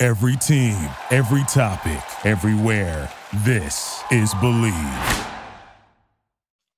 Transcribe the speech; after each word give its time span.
Every 0.00 0.36
team, 0.36 0.76
every 1.10 1.42
topic, 1.48 2.00
everywhere. 2.24 3.10
This 3.44 4.00
is 4.12 4.32
Believe. 4.34 5.26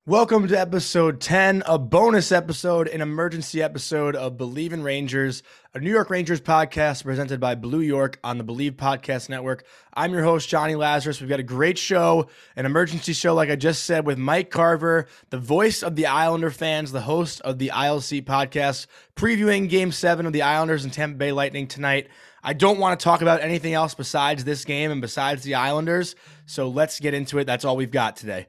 Welcome 0.07 0.47
to 0.47 0.59
episode 0.59 1.21
10, 1.21 1.61
a 1.67 1.77
bonus 1.77 2.31
episode, 2.31 2.87
an 2.87 2.99
emergency 2.99 3.61
episode 3.61 4.15
of 4.15 4.37
Believe 4.37 4.73
in 4.73 4.81
Rangers, 4.81 5.43
a 5.75 5.79
New 5.79 5.91
York 5.91 6.09
Rangers 6.09 6.41
podcast 6.41 7.03
presented 7.03 7.39
by 7.39 7.53
Blue 7.53 7.81
York 7.81 8.19
on 8.23 8.39
the 8.39 8.43
Believe 8.43 8.73
Podcast 8.73 9.29
Network. 9.29 9.65
I'm 9.93 10.13
your 10.13 10.23
host, 10.23 10.49
Johnny 10.49 10.73
Lazarus. 10.73 11.21
We've 11.21 11.29
got 11.29 11.39
a 11.39 11.43
great 11.43 11.77
show, 11.77 12.27
an 12.55 12.65
emergency 12.65 13.13
show, 13.13 13.35
like 13.35 13.51
I 13.51 13.55
just 13.55 13.83
said, 13.83 14.03
with 14.07 14.17
Mike 14.17 14.49
Carver, 14.49 15.05
the 15.29 15.37
voice 15.37 15.83
of 15.83 15.95
the 15.95 16.07
Islander 16.07 16.49
fans, 16.49 16.91
the 16.91 17.01
host 17.01 17.39
of 17.41 17.59
the 17.59 17.69
ILC 17.71 18.23
podcast, 18.23 18.87
previewing 19.15 19.69
game 19.69 19.91
seven 19.91 20.25
of 20.25 20.33
the 20.33 20.41
Islanders 20.41 20.83
and 20.83 20.91
Tampa 20.91 21.19
Bay 21.19 21.31
Lightning 21.31 21.67
tonight. 21.67 22.07
I 22.43 22.53
don't 22.53 22.79
want 22.79 22.99
to 22.99 23.03
talk 23.03 23.21
about 23.21 23.41
anything 23.41 23.73
else 23.73 23.93
besides 23.93 24.43
this 24.43 24.65
game 24.65 24.91
and 24.91 25.01
besides 25.01 25.43
the 25.43 25.55
Islanders. 25.55 26.15
So 26.45 26.69
let's 26.69 26.99
get 26.99 27.13
into 27.13 27.37
it. 27.39 27.45
That's 27.45 27.65
all 27.65 27.77
we've 27.77 27.91
got 27.91 28.15
today. 28.15 28.47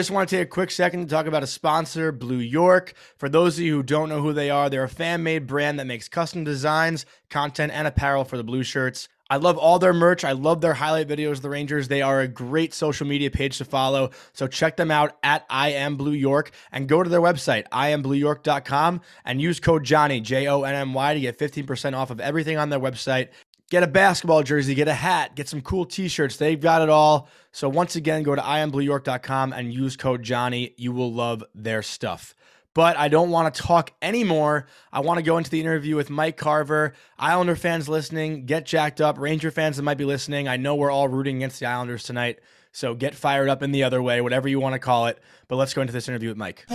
Just 0.00 0.10
want 0.10 0.30
to 0.30 0.36
take 0.36 0.46
a 0.46 0.50
quick 0.50 0.70
second 0.70 1.00
to 1.00 1.06
talk 1.06 1.26
about 1.26 1.42
a 1.42 1.46
sponsor, 1.46 2.10
Blue 2.10 2.38
York. 2.38 2.94
For 3.18 3.28
those 3.28 3.58
of 3.58 3.64
you 3.64 3.76
who 3.76 3.82
don't 3.82 4.08
know 4.08 4.22
who 4.22 4.32
they 4.32 4.48
are, 4.48 4.70
they're 4.70 4.84
a 4.84 4.88
fan 4.88 5.22
made 5.22 5.46
brand 5.46 5.78
that 5.78 5.86
makes 5.86 6.08
custom 6.08 6.42
designs, 6.42 7.04
content, 7.28 7.70
and 7.74 7.86
apparel 7.86 8.24
for 8.24 8.38
the 8.38 8.42
blue 8.42 8.62
shirts. 8.62 9.08
I 9.28 9.36
love 9.36 9.58
all 9.58 9.78
their 9.78 9.92
merch. 9.92 10.24
I 10.24 10.32
love 10.32 10.62
their 10.62 10.72
highlight 10.72 11.06
videos 11.06 11.32
of 11.32 11.42
the 11.42 11.50
Rangers. 11.50 11.86
They 11.86 12.00
are 12.00 12.20
a 12.20 12.26
great 12.26 12.72
social 12.72 13.06
media 13.06 13.30
page 13.30 13.58
to 13.58 13.66
follow. 13.66 14.10
So 14.32 14.46
check 14.46 14.78
them 14.78 14.90
out 14.90 15.18
at 15.22 15.44
I 15.50 15.72
am 15.72 15.96
Blue 15.96 16.12
York 16.12 16.50
and 16.72 16.88
go 16.88 17.02
to 17.02 17.10
their 17.10 17.20
website, 17.20 17.68
iamblueyork.com, 17.68 19.02
and 19.26 19.40
use 19.40 19.60
code 19.60 19.84
Johnny, 19.84 20.22
J 20.22 20.48
O 20.48 20.62
N 20.62 20.74
M 20.74 20.94
Y, 20.94 21.14
to 21.14 21.20
get 21.20 21.38
15% 21.38 21.94
off 21.94 22.10
of 22.10 22.20
everything 22.20 22.56
on 22.56 22.70
their 22.70 22.80
website. 22.80 23.28
Get 23.70 23.84
a 23.84 23.86
basketball 23.86 24.42
jersey, 24.42 24.74
get 24.74 24.88
a 24.88 24.94
hat, 24.94 25.36
get 25.36 25.48
some 25.48 25.60
cool 25.60 25.84
t 25.84 26.08
shirts. 26.08 26.36
They've 26.36 26.60
got 26.60 26.82
it 26.82 26.88
all. 26.88 27.28
So 27.52 27.68
once 27.68 27.94
again, 27.94 28.24
go 28.24 28.34
to 28.34 28.42
iamblueyork.com 28.42 29.52
and 29.52 29.72
use 29.72 29.96
code 29.96 30.24
Johnny. 30.24 30.74
You 30.76 30.90
will 30.90 31.12
love 31.12 31.44
their 31.54 31.82
stuff. 31.82 32.34
But 32.74 32.96
I 32.96 33.06
don't 33.06 33.30
want 33.30 33.54
to 33.54 33.62
talk 33.62 33.92
anymore. 34.02 34.66
I 34.92 35.00
want 35.00 35.18
to 35.18 35.22
go 35.22 35.38
into 35.38 35.50
the 35.50 35.60
interview 35.60 35.94
with 35.94 36.10
Mike 36.10 36.36
Carver. 36.36 36.94
Islander 37.16 37.54
fans 37.54 37.88
listening, 37.88 38.44
get 38.44 38.66
jacked 38.66 39.00
up. 39.00 39.18
Ranger 39.18 39.52
fans 39.52 39.76
that 39.76 39.84
might 39.84 39.98
be 39.98 40.04
listening, 40.04 40.48
I 40.48 40.56
know 40.56 40.74
we're 40.74 40.90
all 40.90 41.08
rooting 41.08 41.36
against 41.36 41.60
the 41.60 41.66
Islanders 41.66 42.02
tonight. 42.02 42.40
So 42.72 42.94
get 42.94 43.14
fired 43.14 43.48
up 43.48 43.62
in 43.62 43.70
the 43.70 43.84
other 43.84 44.02
way, 44.02 44.20
whatever 44.20 44.48
you 44.48 44.58
want 44.58 44.74
to 44.74 44.78
call 44.80 45.06
it. 45.06 45.18
But 45.46 45.56
let's 45.56 45.74
go 45.74 45.80
into 45.80 45.92
this 45.92 46.08
interview 46.08 46.28
with 46.28 46.38
Mike. 46.38 46.66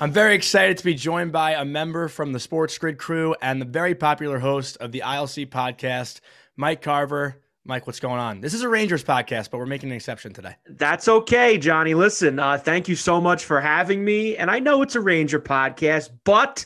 I'm 0.00 0.12
very 0.12 0.36
excited 0.36 0.78
to 0.78 0.84
be 0.84 0.94
joined 0.94 1.32
by 1.32 1.54
a 1.54 1.64
member 1.64 2.06
from 2.06 2.32
the 2.32 2.38
Sports 2.38 2.78
Grid 2.78 2.98
crew 2.98 3.34
and 3.42 3.60
the 3.60 3.66
very 3.66 3.96
popular 3.96 4.38
host 4.38 4.76
of 4.76 4.92
the 4.92 5.02
ILC 5.04 5.48
podcast, 5.48 6.20
Mike 6.56 6.82
Carver. 6.82 7.42
Mike, 7.64 7.88
what's 7.88 7.98
going 7.98 8.20
on? 8.20 8.40
This 8.40 8.54
is 8.54 8.62
a 8.62 8.68
Rangers 8.68 9.02
podcast, 9.02 9.50
but 9.50 9.58
we're 9.58 9.66
making 9.66 9.90
an 9.90 9.96
exception 9.96 10.32
today. 10.32 10.54
That's 10.68 11.08
okay, 11.08 11.58
Johnny. 11.58 11.94
Listen, 11.94 12.38
uh, 12.38 12.58
thank 12.58 12.88
you 12.88 12.94
so 12.94 13.20
much 13.20 13.44
for 13.44 13.60
having 13.60 14.04
me. 14.04 14.36
And 14.36 14.52
I 14.52 14.60
know 14.60 14.82
it's 14.82 14.94
a 14.94 15.00
Ranger 15.00 15.40
podcast, 15.40 16.10
but 16.22 16.64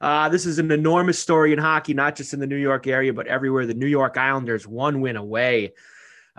uh, 0.00 0.30
this 0.30 0.46
is 0.46 0.58
an 0.58 0.70
enormous 0.72 1.18
story 1.18 1.52
in 1.52 1.58
hockey, 1.58 1.92
not 1.92 2.16
just 2.16 2.32
in 2.32 2.40
the 2.40 2.46
New 2.46 2.56
York 2.56 2.86
area, 2.86 3.12
but 3.12 3.26
everywhere. 3.26 3.66
The 3.66 3.74
New 3.74 3.86
York 3.86 4.16
Islanders 4.16 4.66
one 4.66 5.02
win 5.02 5.16
away 5.16 5.74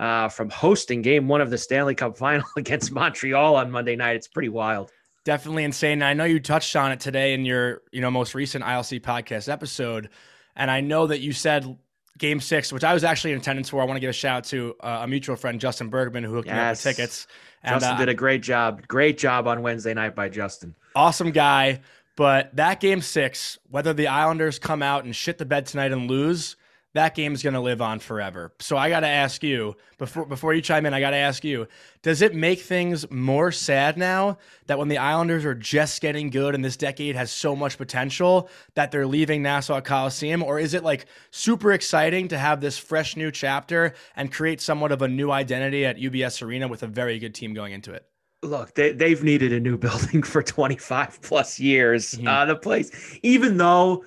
uh, 0.00 0.28
from 0.28 0.50
hosting 0.50 1.00
game 1.00 1.28
one 1.28 1.40
of 1.40 1.50
the 1.50 1.58
Stanley 1.58 1.94
Cup 1.94 2.18
final 2.18 2.46
against 2.56 2.90
Montreal 2.90 3.54
on 3.54 3.70
Monday 3.70 3.94
night. 3.94 4.16
It's 4.16 4.26
pretty 4.26 4.48
wild. 4.48 4.90
Definitely 5.24 5.64
insane. 5.64 5.92
And 5.92 6.04
I 6.04 6.12
know 6.14 6.24
you 6.24 6.38
touched 6.38 6.76
on 6.76 6.92
it 6.92 7.00
today 7.00 7.34
in 7.34 7.44
your, 7.44 7.82
you 7.92 8.00
know, 8.00 8.10
most 8.10 8.34
recent 8.34 8.64
ILC 8.64 9.00
podcast 9.00 9.50
episode. 9.50 10.10
And 10.54 10.70
I 10.70 10.80
know 10.80 11.06
that 11.06 11.20
you 11.20 11.32
said 11.32 11.78
game 12.18 12.40
six, 12.40 12.72
which 12.72 12.84
I 12.84 12.94
was 12.94 13.04
actually 13.04 13.32
in 13.32 13.38
attendance 13.38 13.70
for. 13.70 13.80
I 13.80 13.84
want 13.84 13.96
to 13.96 14.00
give 14.00 14.10
a 14.10 14.12
shout 14.12 14.36
out 14.38 14.44
to 14.44 14.74
uh, 14.80 15.00
a 15.02 15.08
mutual 15.08 15.36
friend, 15.36 15.60
Justin 15.60 15.88
Bergman, 15.88 16.24
who 16.24 16.34
hooked 16.34 16.48
me 16.48 16.54
up 16.54 16.72
with 16.72 16.82
tickets. 16.82 17.26
And 17.62 17.80
Justin 17.80 17.96
uh, 17.96 17.98
did 17.98 18.08
a 18.10 18.14
great 18.14 18.42
job. 18.42 18.86
Great 18.86 19.18
job 19.18 19.48
on 19.48 19.62
Wednesday 19.62 19.94
night 19.94 20.14
by 20.14 20.28
Justin. 20.28 20.74
awesome 20.94 21.30
guy. 21.30 21.80
But 22.16 22.54
that 22.54 22.78
game 22.78 23.00
six, 23.00 23.58
whether 23.68 23.92
the 23.92 24.06
Islanders 24.06 24.58
come 24.58 24.82
out 24.82 25.04
and 25.04 25.16
shit 25.16 25.38
the 25.38 25.44
bed 25.44 25.66
tonight 25.66 25.90
and 25.90 26.08
lose, 26.08 26.56
that 26.94 27.14
game 27.14 27.34
is 27.34 27.42
going 27.42 27.54
to 27.54 27.60
live 27.60 27.82
on 27.82 27.98
forever. 27.98 28.52
So 28.60 28.76
I 28.76 28.88
got 28.88 29.00
to 29.00 29.08
ask 29.08 29.42
you 29.42 29.76
before 29.98 30.24
before 30.24 30.54
you 30.54 30.62
chime 30.62 30.86
in, 30.86 30.94
I 30.94 31.00
got 31.00 31.10
to 31.10 31.16
ask 31.16 31.44
you: 31.44 31.68
Does 32.02 32.22
it 32.22 32.34
make 32.34 32.60
things 32.60 33.08
more 33.10 33.52
sad 33.52 33.98
now 33.98 34.38
that 34.66 34.78
when 34.78 34.88
the 34.88 34.98
Islanders 34.98 35.44
are 35.44 35.54
just 35.54 36.00
getting 36.00 36.30
good 36.30 36.54
and 36.54 36.64
this 36.64 36.76
decade 36.76 37.16
has 37.16 37.30
so 37.30 37.54
much 37.54 37.76
potential 37.76 38.48
that 38.74 38.90
they're 38.90 39.06
leaving 39.06 39.42
Nassau 39.42 39.80
Coliseum, 39.80 40.42
or 40.42 40.58
is 40.58 40.72
it 40.72 40.82
like 40.82 41.06
super 41.30 41.72
exciting 41.72 42.28
to 42.28 42.38
have 42.38 42.60
this 42.60 42.78
fresh 42.78 43.16
new 43.16 43.30
chapter 43.30 43.94
and 44.16 44.32
create 44.32 44.60
somewhat 44.60 44.92
of 44.92 45.02
a 45.02 45.08
new 45.08 45.30
identity 45.30 45.84
at 45.84 45.98
UBS 45.98 46.42
Arena 46.42 46.68
with 46.68 46.82
a 46.82 46.88
very 46.88 47.18
good 47.18 47.34
team 47.34 47.52
going 47.54 47.72
into 47.72 47.92
it? 47.92 48.06
look, 48.44 48.74
they, 48.74 48.92
they've 48.92 49.22
needed 49.22 49.52
a 49.52 49.60
new 49.60 49.76
building 49.78 50.22
for 50.22 50.42
25 50.42 51.22
plus 51.22 51.58
years. 51.58 52.14
Mhm. 52.14 52.28
Uh, 52.28 52.44
the 52.44 52.56
place, 52.56 53.18
even 53.22 53.56
though 53.56 54.04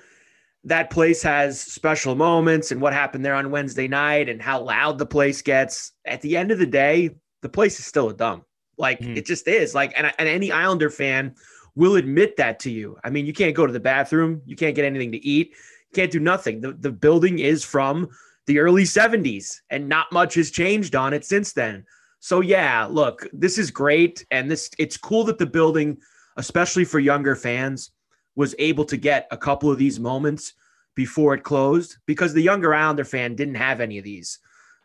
that 0.64 0.90
place 0.90 1.22
has 1.22 1.60
special 1.60 2.14
moments 2.14 2.72
and 2.72 2.80
what 2.80 2.92
happened 2.92 3.24
there 3.24 3.34
on 3.34 3.50
Wednesday 3.50 3.88
night 3.88 4.28
and 4.28 4.42
how 4.42 4.60
loud 4.60 4.98
the 4.98 5.06
place 5.06 5.40
gets, 5.40 5.92
at 6.04 6.20
the 6.20 6.36
end 6.36 6.50
of 6.50 6.58
the 6.58 6.66
day, 6.66 7.10
the 7.42 7.48
place 7.48 7.78
is 7.78 7.86
still 7.86 8.08
a 8.10 8.14
dump. 8.14 8.44
Like 8.76 9.00
Mhm. 9.00 9.16
it 9.16 9.26
just 9.26 9.48
is. 9.48 9.74
Like, 9.74 9.92
and, 9.96 10.12
and 10.18 10.28
any 10.28 10.52
Islander 10.52 10.90
fan 10.90 11.34
will 11.74 11.96
admit 11.96 12.36
that 12.36 12.58
to 12.60 12.70
you. 12.70 12.96
I 13.04 13.10
mean, 13.10 13.24
you 13.26 13.32
can't 13.32 13.54
go 13.54 13.66
to 13.66 13.72
the 13.72 13.80
bathroom, 13.80 14.42
you 14.46 14.56
can't 14.56 14.74
get 14.74 14.84
anything 14.84 15.12
to 15.12 15.24
eat, 15.24 15.48
you 15.50 15.94
can't 15.94 16.10
do 16.10 16.20
nothing. 16.20 16.60
The, 16.60 16.72
the 16.72 16.92
building 16.92 17.38
is 17.38 17.64
from 17.64 18.08
the 18.46 18.58
early 18.58 18.84
70s 18.84 19.60
and 19.70 19.88
not 19.88 20.10
much 20.12 20.34
has 20.34 20.50
changed 20.50 20.96
on 20.96 21.12
it 21.12 21.24
since 21.24 21.52
then. 21.52 21.84
So 22.20 22.40
yeah, 22.40 22.86
look, 22.90 23.28
this 23.32 23.58
is 23.58 23.70
great 23.70 24.26
and 24.32 24.50
this 24.50 24.70
it's 24.78 24.96
cool 24.96 25.22
that 25.24 25.38
the 25.38 25.46
building 25.46 25.98
especially 26.36 26.84
for 26.84 26.98
younger 26.98 27.34
fans 27.36 27.90
was 28.38 28.54
able 28.60 28.84
to 28.84 28.96
get 28.96 29.26
a 29.32 29.36
couple 29.36 29.68
of 29.68 29.78
these 29.78 29.98
moments 29.98 30.52
before 30.94 31.34
it 31.34 31.42
closed 31.42 31.96
because 32.06 32.32
the 32.32 32.40
younger 32.40 32.72
Islander 32.72 33.04
fan 33.04 33.34
didn't 33.34 33.56
have 33.56 33.80
any 33.80 33.98
of 33.98 34.04
these 34.04 34.38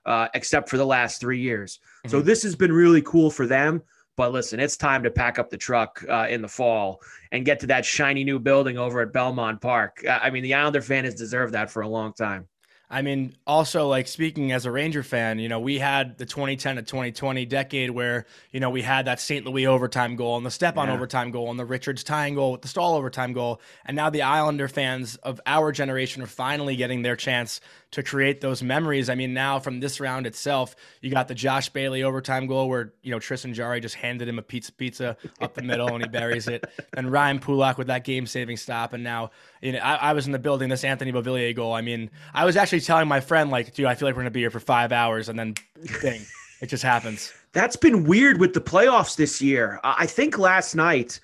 uh, 0.07 0.27
except 0.33 0.69
for 0.69 0.77
the 0.77 0.85
last 0.85 1.21
3 1.21 1.39
years. 1.39 1.79
So 2.07 2.19
Mhm. 2.19 2.25
this 2.25 2.41
has 2.43 2.55
been 2.55 2.73
really 2.73 3.01
cool 3.03 3.29
for 3.29 3.45
them, 3.45 3.81
but 4.17 4.33
listen, 4.33 4.59
it's 4.59 4.75
time 4.75 5.03
to 5.03 5.11
pack 5.11 5.37
up 5.37 5.51
the 5.51 5.57
truck 5.57 6.03
uh, 6.09 6.25
in 6.29 6.41
the 6.41 6.47
fall 6.47 6.99
and 7.31 7.45
get 7.45 7.59
to 7.59 7.67
that 7.67 7.85
shiny 7.85 8.23
new 8.23 8.39
building 8.39 8.77
over 8.79 9.01
at 9.01 9.13
Belmont 9.13 9.61
Park. 9.61 10.03
I 10.09 10.31
mean, 10.31 10.41
the 10.43 10.55
Islander 10.55 10.81
fan 10.81 11.05
has 11.05 11.13
deserved 11.15 11.53
that 11.53 11.69
for 11.69 11.83
a 11.83 11.87
long 11.87 12.11
time. 12.13 12.47
I 12.93 13.01
mean, 13.01 13.35
also 13.47 13.87
like 13.87 14.07
speaking 14.07 14.51
as 14.51 14.67
a 14.67 14.71
Ranger 14.71 15.01
fan, 15.01 15.39
you 15.39 15.49
know, 15.49 15.59
we 15.59 15.79
had 15.79 16.19
the 16.19 16.27
2010 16.27 16.75
to 16.75 16.83
2020 16.83 17.43
decade 17.47 17.89
where, 17.89 18.27
you 18.51 18.59
know, 18.59 18.69
we 18.69 18.83
had 18.83 19.05
that 19.05 19.19
St. 19.19 19.45
Louis 19.47 19.65
overtime 19.65 20.15
goal 20.15 20.37
and 20.37 20.45
the 20.45 20.51
Stepan 20.51 20.87
Yeah. 20.87 20.93
overtime 20.93 21.31
goal 21.31 21.49
and 21.49 21.59
the 21.59 21.65
Richards 21.65 22.03
tying 22.03 22.35
goal 22.35 22.51
with 22.51 22.61
the 22.61 22.67
Staal 22.67 22.93
overtime 22.95 23.33
goal. 23.33 23.59
And 23.83 23.95
now 23.95 24.11
the 24.11 24.21
Islander 24.21 24.67
fans 24.67 25.15
of 25.17 25.41
our 25.47 25.71
generation 25.71 26.21
are 26.21 26.27
finally 26.27 26.75
getting 26.75 27.01
their 27.01 27.15
chance 27.15 27.61
to 27.93 28.01
create 28.01 28.41
those 28.41 28.63
memories. 28.63 29.07
I 29.07 29.13
mean, 29.13 29.35
now 29.35 29.59
from 29.59 29.79
this 29.79 29.99
round 29.99 30.25
itself, 30.25 30.75
you 31.01 31.11
got 31.11 31.27
the 31.27 31.35
Josh 31.35 31.69
Bailey 31.69 32.01
overtime 32.01 32.47
goal 32.47 32.67
where, 32.67 32.93
you 33.03 33.11
know, 33.11 33.19
Tristan 33.19 33.53
Jarry 33.53 33.79
just 33.79 33.93
handed 33.93 34.27
him 34.27 34.39
a 34.39 34.41
pizza 34.41 34.71
pizza 34.71 35.15
up 35.39 35.53
the 35.53 35.61
middle 35.61 35.87
and 35.87 36.03
he 36.03 36.09
buries 36.09 36.47
it. 36.47 36.65
And 36.95 37.11
Ryan 37.11 37.39
Pulock 37.39 37.77
with 37.77 37.87
that 37.87 38.03
game 38.03 38.27
saving 38.27 38.57
stop. 38.57 38.93
And 38.93 39.03
now, 39.03 39.31
you 39.61 39.71
know, 39.71 39.79
I, 39.79 39.95
I, 39.95 40.13
was 40.13 40.27
in 40.27 40.31
the 40.31 40.39
building, 40.39 40.69
this 40.69 40.83
Anthony 40.83 41.11
Beauvillier 41.11 41.55
goal. 41.55 41.73
I 41.73 41.81
mean, 41.81 42.11
I 42.33 42.45
was 42.45 42.55
actually 42.55 42.81
telling 42.81 43.07
my 43.07 43.19
friend, 43.19 43.49
like, 43.49 43.73
dude, 43.73 43.87
I 43.87 43.95
feel 43.95 44.07
like 44.07 44.15
we're 44.15 44.21
going 44.21 44.25
to 44.25 44.31
be 44.31 44.41
here 44.41 44.51
for 44.51 44.59
five 44.59 44.91
hours. 44.91 45.29
And 45.29 45.39
then, 45.39 45.55
thing, 45.85 46.21
it 46.61 46.67
just 46.67 46.83
happens. 46.83 47.33
That's 47.51 47.75
been 47.75 48.03
weird 48.03 48.39
with 48.39 48.53
the 48.53 48.61
playoffs 48.61 49.15
this 49.15 49.41
year. 49.41 49.79
I 49.83 50.05
think 50.05 50.37
last 50.37 50.75
night 50.75 51.19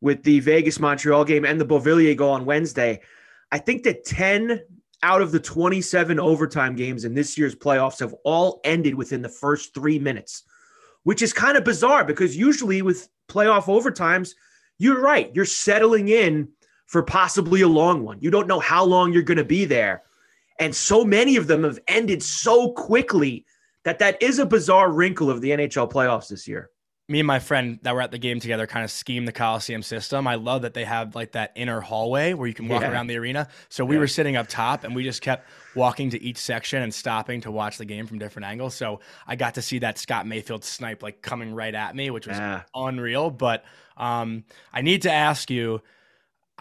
with 0.00 0.22
the 0.22 0.40
Vegas 0.40 0.80
Montreal 0.80 1.24
game 1.24 1.44
and 1.44 1.60
the 1.60 1.66
Beauvillier 1.66 2.16
goal 2.16 2.32
on 2.32 2.46
Wednesday, 2.46 3.00
I 3.52 3.58
think 3.58 3.82
that 3.82 4.04
10 4.04 4.62
out 5.02 5.22
of 5.22 5.32
the 5.32 5.40
27 5.40 6.20
overtime 6.20 6.76
games 6.76 7.04
in 7.04 7.14
this 7.14 7.38
year's 7.38 7.54
playoffs 7.54 8.00
have 8.00 8.14
all 8.24 8.60
ended 8.64 8.94
within 8.94 9.22
the 9.22 9.28
first 9.28 9.74
three 9.74 9.98
minutes, 9.98 10.44
which 11.04 11.22
is 11.22 11.32
kind 11.32 11.56
of 11.56 11.64
bizarre 11.64 12.04
because 12.04 12.36
usually 12.36 12.82
with 12.82 13.08
playoff 13.28 13.64
overtimes, 13.64 14.34
you're 14.78 15.00
right. 15.00 15.30
You're 15.34 15.44
settling 15.44 16.08
in 16.08 16.48
for 16.86 17.02
possibly 17.02 17.62
a 17.62 17.68
long 17.68 18.02
one. 18.04 18.18
You 18.20 18.30
don't 18.30 18.48
know 18.48 18.60
how 18.60 18.84
long 18.84 19.12
you're 19.12 19.22
going 19.22 19.38
to 19.38 19.44
be 19.44 19.64
there. 19.64 20.02
And 20.58 20.74
so 20.74 21.04
many 21.04 21.36
of 21.36 21.46
them 21.46 21.64
have 21.64 21.78
ended 21.88 22.22
so 22.22 22.72
quickly 22.72 23.46
that 23.84 23.98
that 24.00 24.22
is 24.22 24.38
a 24.38 24.46
bizarre 24.46 24.92
wrinkle 24.92 25.30
of 25.30 25.40
the 25.40 25.50
NHL 25.50 25.90
playoffs 25.90 26.28
this 26.28 26.46
year 26.46 26.70
me 27.10 27.18
and 27.18 27.26
my 27.26 27.40
friend 27.40 27.80
that 27.82 27.92
were 27.92 28.00
at 28.00 28.12
the 28.12 28.18
game 28.18 28.38
together 28.38 28.68
kind 28.68 28.84
of 28.84 28.90
schemed 28.90 29.26
the 29.26 29.32
Coliseum 29.32 29.82
system. 29.82 30.28
I 30.28 30.36
love 30.36 30.62
that 30.62 30.74
they 30.74 30.84
have 30.84 31.16
like 31.16 31.32
that 31.32 31.50
inner 31.56 31.80
hallway 31.80 32.34
where 32.34 32.46
you 32.46 32.54
can 32.54 32.68
walk 32.68 32.82
yeah. 32.82 32.92
around 32.92 33.08
the 33.08 33.16
arena. 33.16 33.48
So 33.68 33.84
we 33.84 33.96
yeah. 33.96 34.00
were 34.00 34.06
sitting 34.06 34.36
up 34.36 34.46
top 34.46 34.84
and 34.84 34.94
we 34.94 35.02
just 35.02 35.20
kept 35.20 35.48
walking 35.74 36.10
to 36.10 36.22
each 36.22 36.38
section 36.38 36.82
and 36.82 36.94
stopping 36.94 37.40
to 37.40 37.50
watch 37.50 37.78
the 37.78 37.84
game 37.84 38.06
from 38.06 38.20
different 38.20 38.46
angles. 38.46 38.76
So 38.76 39.00
I 39.26 39.34
got 39.34 39.54
to 39.54 39.62
see 39.62 39.80
that 39.80 39.98
Scott 39.98 40.24
Mayfield 40.24 40.62
snipe 40.62 41.02
like 41.02 41.20
coming 41.20 41.52
right 41.52 41.74
at 41.74 41.96
me, 41.96 42.10
which 42.10 42.28
was 42.28 42.38
yeah. 42.38 42.62
unreal. 42.76 43.30
But 43.30 43.64
um, 43.96 44.44
I 44.72 44.82
need 44.82 45.02
to 45.02 45.10
ask 45.10 45.50
you. 45.50 45.82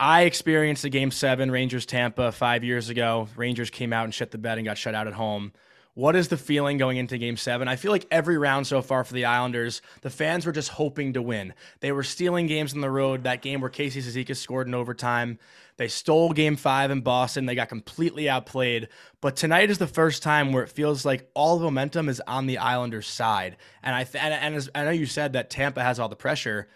I 0.01 0.21
experienced 0.21 0.83
the 0.83 0.89
game 0.89 1.11
seven 1.11 1.51
Rangers 1.51 1.85
Tampa 1.85 2.31
five 2.31 2.63
years 2.63 2.87
ago. 2.87 3.27
Rangers 3.35 3.69
came 3.69 3.91
out 3.91 4.05
and 4.05 4.13
shut 4.13 4.31
the 4.31 4.37
bed 4.37 4.57
and 4.57 4.65
got 4.65 4.77
shut 4.77 4.95
out 4.95 5.07
at 5.07 5.13
home. 5.13 5.51
What 5.99 6.15
is 6.15 6.29
the 6.29 6.37
feeling 6.37 6.77
going 6.77 6.95
into 6.95 7.17
game 7.17 7.35
seven? 7.35 7.67
I 7.67 7.75
feel 7.75 7.91
like 7.91 8.07
every 8.09 8.37
round 8.37 8.65
so 8.65 8.81
far 8.81 9.03
for 9.03 9.13
the 9.13 9.25
Islanders, 9.25 9.81
the 9.99 10.09
fans 10.09 10.45
were 10.45 10.53
just 10.53 10.69
hoping 10.69 11.11
to 11.11 11.21
win. 11.21 11.53
They 11.81 11.91
were 11.91 12.03
stealing 12.03 12.47
games 12.47 12.73
on 12.73 12.79
the 12.79 12.89
road. 12.89 13.25
That 13.25 13.41
game 13.41 13.59
where 13.59 13.69
Casey 13.69 14.01
Cizikas 14.01 14.37
scored 14.37 14.67
in 14.67 14.73
overtime. 14.73 15.39
They 15.75 15.89
stole 15.89 16.31
game 16.31 16.55
five 16.55 16.89
in 16.89 17.01
Boston. 17.01 17.47
They 17.47 17.53
got 17.53 17.67
completely 17.67 18.29
outplayed. 18.29 18.87
But 19.19 19.35
tonight 19.35 19.69
is 19.69 19.77
the 19.77 19.87
first 19.87 20.23
time 20.23 20.53
where 20.53 20.63
it 20.63 20.69
feels 20.69 21.03
like 21.03 21.29
all 21.33 21.57
the 21.59 21.65
momentum 21.65 22.07
is 22.07 22.21
on 22.25 22.45
the 22.45 22.59
Islanders' 22.59 23.05
side. 23.05 23.57
And 23.83 23.93
I, 23.93 24.05
th- 24.05 24.23
and, 24.23 24.33
and 24.33 24.55
as, 24.55 24.69
I 24.73 24.85
know 24.85 24.91
you 24.91 25.05
said 25.05 25.33
that 25.33 25.49
Tampa 25.49 25.83
has 25.83 25.99
all 25.99 26.07
the 26.07 26.15
pressure, 26.15 26.69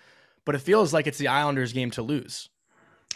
but 0.44 0.54
it 0.54 0.60
feels 0.60 0.92
like 0.92 1.08
it's 1.08 1.18
the 1.18 1.30
Islanders' 1.30 1.72
game 1.72 1.92
to 1.92 2.02
lose. 2.02 2.50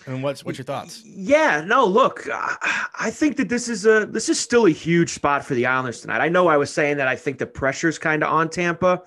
Mean, 0.06 0.22
what's 0.22 0.46
what's 0.46 0.58
your 0.58 0.66
thoughts? 0.66 1.04
Yeah, 1.06 1.64
no, 1.66 1.86
look, 1.86 2.28
I 2.32 3.10
think 3.12 3.38
that 3.38 3.50
this 3.50 3.68
is 3.68 3.86
a 3.86 4.06
this 4.06 4.30
is 4.30 4.40
still 4.40 4.66
a 4.66 4.72
huge 4.72 5.10
spot 5.10 5.44
for 5.44 5.54
the 5.54 5.66
Islanders 5.66 6.02
tonight. 6.02 6.22
I 6.22 6.30
know 6.30 6.48
I 6.48 6.58
was 6.58 6.74
saying 6.74 6.98
that 6.98 7.08
I 7.08 7.16
think 7.16 7.40
the 7.40 7.46
pressure's 7.46 7.98
kind 8.00 8.24
of 8.24 8.32
on 8.32 8.50
Tampa, 8.50 9.04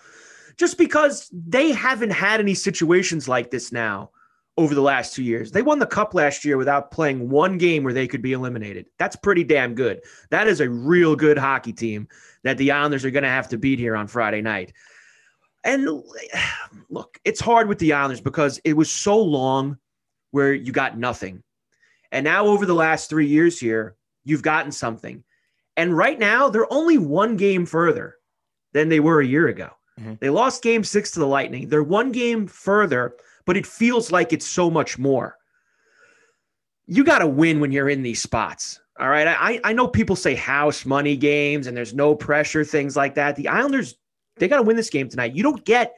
just 0.57 0.77
because 0.77 1.31
they 1.33 1.73
haven't 1.73 2.11
had 2.11 2.41
any 2.41 2.55
situations 2.55 3.29
like 3.29 3.51
this 3.51 3.73
now 3.73 4.11
over 4.57 4.75
the 4.75 4.83
last 4.83 5.15
two 5.15 5.23
years. 5.23 5.53
They 5.53 5.63
won 5.63 5.79
the 5.79 5.87
cup 5.87 6.13
last 6.13 6.45
year 6.45 6.59
without 6.59 6.91
playing 6.91 7.31
one 7.31 7.57
game 7.57 7.83
where 7.83 7.95
they 7.95 8.07
could 8.07 8.21
be 8.21 8.33
eliminated. 8.33 8.87
That's 8.99 9.17
pretty 9.17 9.43
damn 9.43 9.75
good. 9.75 10.03
That 10.31 10.49
is 10.49 10.61
a 10.61 10.69
real 10.69 11.17
good 11.17 11.39
hockey 11.39 11.73
team 11.73 12.09
that 12.43 12.59
the 12.59 12.73
Islanders 12.73 13.05
are 13.05 13.11
going 13.11 13.23
to 13.23 13.31
have 13.31 13.49
to 13.49 13.59
beat 13.59 13.79
here 13.79 13.97
on 13.97 14.07
Friday 14.07 14.43
night. 14.43 14.75
And 15.65 15.89
look, 16.91 17.19
it's 17.25 17.41
hard 17.41 17.69
with 17.69 17.79
the 17.79 17.95
Islanders 17.95 18.21
because 18.21 18.61
it 18.65 18.75
was 18.75 18.91
so 18.91 19.19
long 19.19 19.79
where 20.31 20.53
you 20.53 20.73
got 20.73 20.99
nothing. 20.99 21.43
And 22.13 22.25
now, 22.25 22.47
over 22.47 22.67
the 22.67 22.75
last 22.75 23.09
three 23.09 23.27
years 23.27 23.59
here, 23.59 23.97
you've 24.25 24.43
gotten 24.43 24.73
something. 24.73 25.23
And 25.77 25.97
right 25.97 26.19
now, 26.19 26.49
they're 26.49 26.73
only 26.73 26.99
one 26.99 27.37
game 27.37 27.67
further 27.67 28.17
than 28.73 28.89
they 28.89 29.01
were 29.01 29.21
a 29.21 29.27
year 29.27 29.49
ago. 29.49 29.71
Mm-hmm. 30.01 30.15
They 30.21 30.31
lost 30.31 30.63
game 30.63 30.85
six 30.85 31.11
to 31.13 31.21
the 31.21 31.27
Lightning. 31.27 31.69
They're 31.69 31.83
one 31.83 32.13
game 32.13 32.47
further, 32.47 33.15
but 33.45 33.57
it 33.57 33.67
feels 33.67 34.11
like 34.11 34.33
it's 34.33 34.47
so 34.47 34.71
much 34.71 34.99
more. 34.99 35.37
You 36.87 37.05
got 37.05 37.21
to 37.21 37.27
win 37.27 37.61
when 37.61 37.71
you're 37.73 37.89
in 37.89 38.03
these 38.03 38.21
spots. 38.21 38.81
All 38.99 39.09
right. 39.09 39.27
I, 39.27 39.61
I 39.65 39.73
know 39.73 39.89
people 39.89 40.17
say 40.17 40.35
house 40.35 40.85
money 40.85 41.17
games 41.17 41.67
and 41.67 41.77
there's 41.77 41.95
no 41.95 42.15
pressure, 42.15 42.65
things 42.65 42.97
like 42.97 43.15
that. 43.15 43.37
The 43.37 43.49
Islanders, 43.49 43.95
they 44.37 44.49
got 44.49 44.57
to 44.57 44.63
win 44.63 44.77
this 44.77 44.91
game 44.91 45.09
tonight. 45.09 45.35
You 45.35 45.43
don't 45.43 45.65
get 45.65 45.95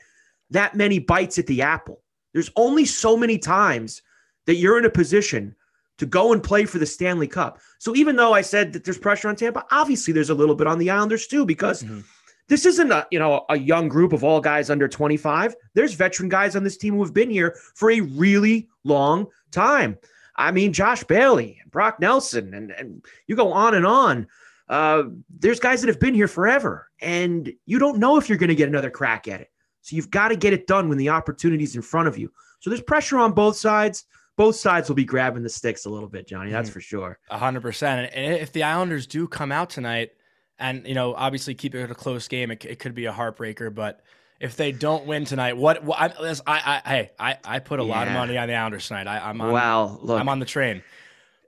that 0.50 0.76
many 0.76 0.98
bites 0.98 1.38
at 1.38 1.46
the 1.46 1.62
apple. 1.62 2.02
There's 2.32 2.50
only 2.56 2.84
so 2.84 3.16
many 3.16 3.38
times 3.38 4.02
that 4.46 4.56
you're 4.56 4.78
in 4.78 4.84
a 4.84 4.90
position 4.90 5.54
to 5.98 6.06
go 6.06 6.32
and 6.32 6.42
play 6.42 6.64
for 6.64 6.78
the 6.78 6.86
Stanley 6.86 7.28
Cup. 7.28 7.60
So 7.78 7.94
even 7.94 8.16
though 8.16 8.32
I 8.32 8.40
said 8.40 8.72
that 8.72 8.84
there's 8.84 8.98
pressure 8.98 9.28
on 9.28 9.36
Tampa, 9.36 9.64
obviously 9.70 10.12
there's 10.12 10.30
a 10.30 10.34
little 10.34 10.54
bit 10.54 10.66
on 10.66 10.78
the 10.78 10.90
Islanders 10.90 11.26
too 11.26 11.44
because 11.44 11.82
mm-hmm. 11.82 12.00
this 12.48 12.66
isn't 12.66 12.90
a 12.90 13.06
you 13.10 13.18
know 13.18 13.44
a 13.48 13.58
young 13.58 13.88
group 13.88 14.12
of 14.12 14.24
all 14.24 14.40
guys 14.40 14.70
under 14.70 14.88
25. 14.88 15.54
There's 15.74 15.94
veteran 15.94 16.28
guys 16.28 16.56
on 16.56 16.64
this 16.64 16.76
team 16.76 16.94
who 16.94 17.02
have 17.02 17.14
been 17.14 17.30
here 17.30 17.56
for 17.74 17.90
a 17.90 18.00
really 18.00 18.68
long 18.84 19.26
time. 19.50 19.98
I 20.34 20.50
mean, 20.50 20.72
Josh 20.72 21.04
Bailey, 21.04 21.60
Brock 21.70 22.00
Nelson, 22.00 22.54
and, 22.54 22.70
and 22.72 23.04
you 23.26 23.36
go 23.36 23.52
on 23.52 23.74
and 23.74 23.86
on. 23.86 24.26
Uh, 24.68 25.04
there's 25.38 25.60
guys 25.60 25.82
that 25.82 25.88
have 25.88 26.00
been 26.00 26.14
here 26.14 26.28
forever, 26.28 26.88
and 27.00 27.52
you 27.66 27.78
don't 27.78 27.98
know 27.98 28.16
if 28.16 28.28
you're 28.28 28.38
going 28.38 28.48
to 28.48 28.54
get 28.54 28.68
another 28.68 28.90
crack 28.90 29.28
at 29.28 29.42
it. 29.42 29.50
So 29.82 29.94
you've 29.94 30.10
got 30.10 30.28
to 30.28 30.36
get 30.36 30.52
it 30.52 30.66
done 30.66 30.88
when 30.88 30.96
the 30.96 31.10
opportunity's 31.10 31.76
in 31.76 31.82
front 31.82 32.08
of 32.08 32.16
you. 32.16 32.32
So 32.60 32.70
there's 32.70 32.82
pressure 32.82 33.18
on 33.18 33.32
both 33.32 33.56
sides 33.56 34.06
both 34.36 34.56
sides 34.56 34.88
will 34.88 34.96
be 34.96 35.04
grabbing 35.04 35.42
the 35.42 35.48
sticks 35.48 35.84
a 35.84 35.90
little 35.90 36.08
bit, 36.08 36.26
Johnny. 36.26 36.50
That's 36.50 36.68
mm-hmm. 36.68 36.74
for 36.74 36.80
sure. 36.80 37.18
A 37.30 37.38
hundred 37.38 37.60
percent. 37.60 38.10
And 38.14 38.34
if 38.34 38.52
the 38.52 38.62
Islanders 38.62 39.06
do 39.06 39.28
come 39.28 39.52
out 39.52 39.70
tonight, 39.70 40.10
and 40.58 40.86
you 40.86 40.94
know, 40.94 41.14
obviously 41.14 41.54
keep 41.54 41.74
it 41.74 41.90
a 41.90 41.94
close 41.94 42.28
game, 42.28 42.50
it, 42.50 42.64
it 42.64 42.78
could 42.78 42.94
be 42.94 43.06
a 43.06 43.12
heartbreaker. 43.12 43.74
But 43.74 44.00
if 44.40 44.56
they 44.56 44.72
don't 44.72 45.06
win 45.06 45.24
tonight, 45.24 45.56
what? 45.56 45.84
what 45.84 46.00
I, 46.00 46.06
I, 46.06 46.36
I, 46.46 46.88
hey, 46.88 47.10
I, 47.18 47.38
I 47.44 47.58
put 47.58 47.80
a 47.80 47.84
yeah. 47.84 47.90
lot 47.90 48.08
of 48.08 48.14
money 48.14 48.38
on 48.38 48.48
the 48.48 48.54
Islanders 48.54 48.88
tonight. 48.88 49.06
I, 49.06 49.30
am 49.30 49.40
on. 49.40 49.52
Wow, 49.52 49.98
look, 50.02 50.20
I'm 50.20 50.28
on 50.28 50.38
the 50.38 50.46
train. 50.46 50.82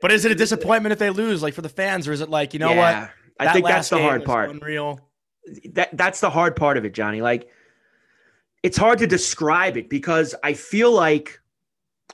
But 0.01 0.13
is 0.13 0.25
it 0.25 0.33
a 0.33 0.35
disappointment 0.35 0.93
if 0.93 0.99
they 0.99 1.11
lose, 1.11 1.43
like 1.43 1.55
for 1.55 1.63
the 1.63 1.69
fans, 1.69 2.07
or 2.07 2.13
is 2.13 2.21
it 2.21 2.29
like 2.29 2.53
you 2.53 2.59
know 2.59 2.73
yeah, 2.73 3.01
what? 3.01 3.11
I 3.49 3.53
think 3.53 3.67
that's 3.67 3.89
the 3.89 3.99
hard 3.99 4.25
part. 4.25 4.51
Unreal. 4.51 5.01
That 5.73 5.97
that's 5.97 6.21
the 6.21 6.31
hard 6.31 6.57
part 6.57 6.77
of 6.77 6.85
it, 6.85 6.95
Johnny. 6.95 7.23
Like, 7.23 7.49
it's 8.63 8.77
hard 8.77 8.99
to 8.99 9.07
describe 9.07 9.77
it 9.77 9.89
because 9.89 10.35
I 10.43 10.55
feel 10.55 10.93
like 10.93 11.41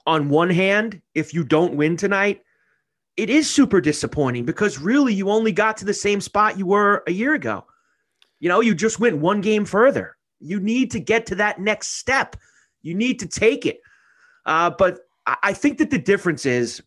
on 0.06 0.28
one 0.28 0.50
hand, 0.50 1.00
if 1.14 1.34
you 1.34 1.44
don't 1.44 1.74
win 1.74 1.96
tonight, 1.96 2.42
it 3.16 3.28
is 3.28 3.50
super 3.50 3.80
disappointing 3.80 4.44
because 4.44 4.78
really 4.78 5.12
you 5.12 5.30
only 5.30 5.52
got 5.52 5.76
to 5.78 5.84
the 5.84 5.94
same 5.94 6.20
spot 6.20 6.58
you 6.58 6.66
were 6.66 7.02
a 7.06 7.12
year 7.12 7.34
ago. 7.34 7.64
You 8.38 8.48
know, 8.48 8.60
you 8.60 8.74
just 8.74 9.00
went 9.00 9.18
one 9.18 9.40
game 9.40 9.64
further. 9.64 10.16
You 10.38 10.58
need 10.58 10.90
to 10.92 11.00
get 11.00 11.26
to 11.26 11.34
that 11.36 11.60
next 11.60 11.98
step. 11.98 12.36
You 12.82 12.94
need 12.94 13.20
to 13.20 13.26
take 13.26 13.66
it. 13.66 13.80
Uh, 14.46 14.70
but 14.70 15.00
I 15.26 15.52
think 15.52 15.78
that 15.78 15.90
the 15.90 15.98
difference 15.98 16.46
is 16.46 16.82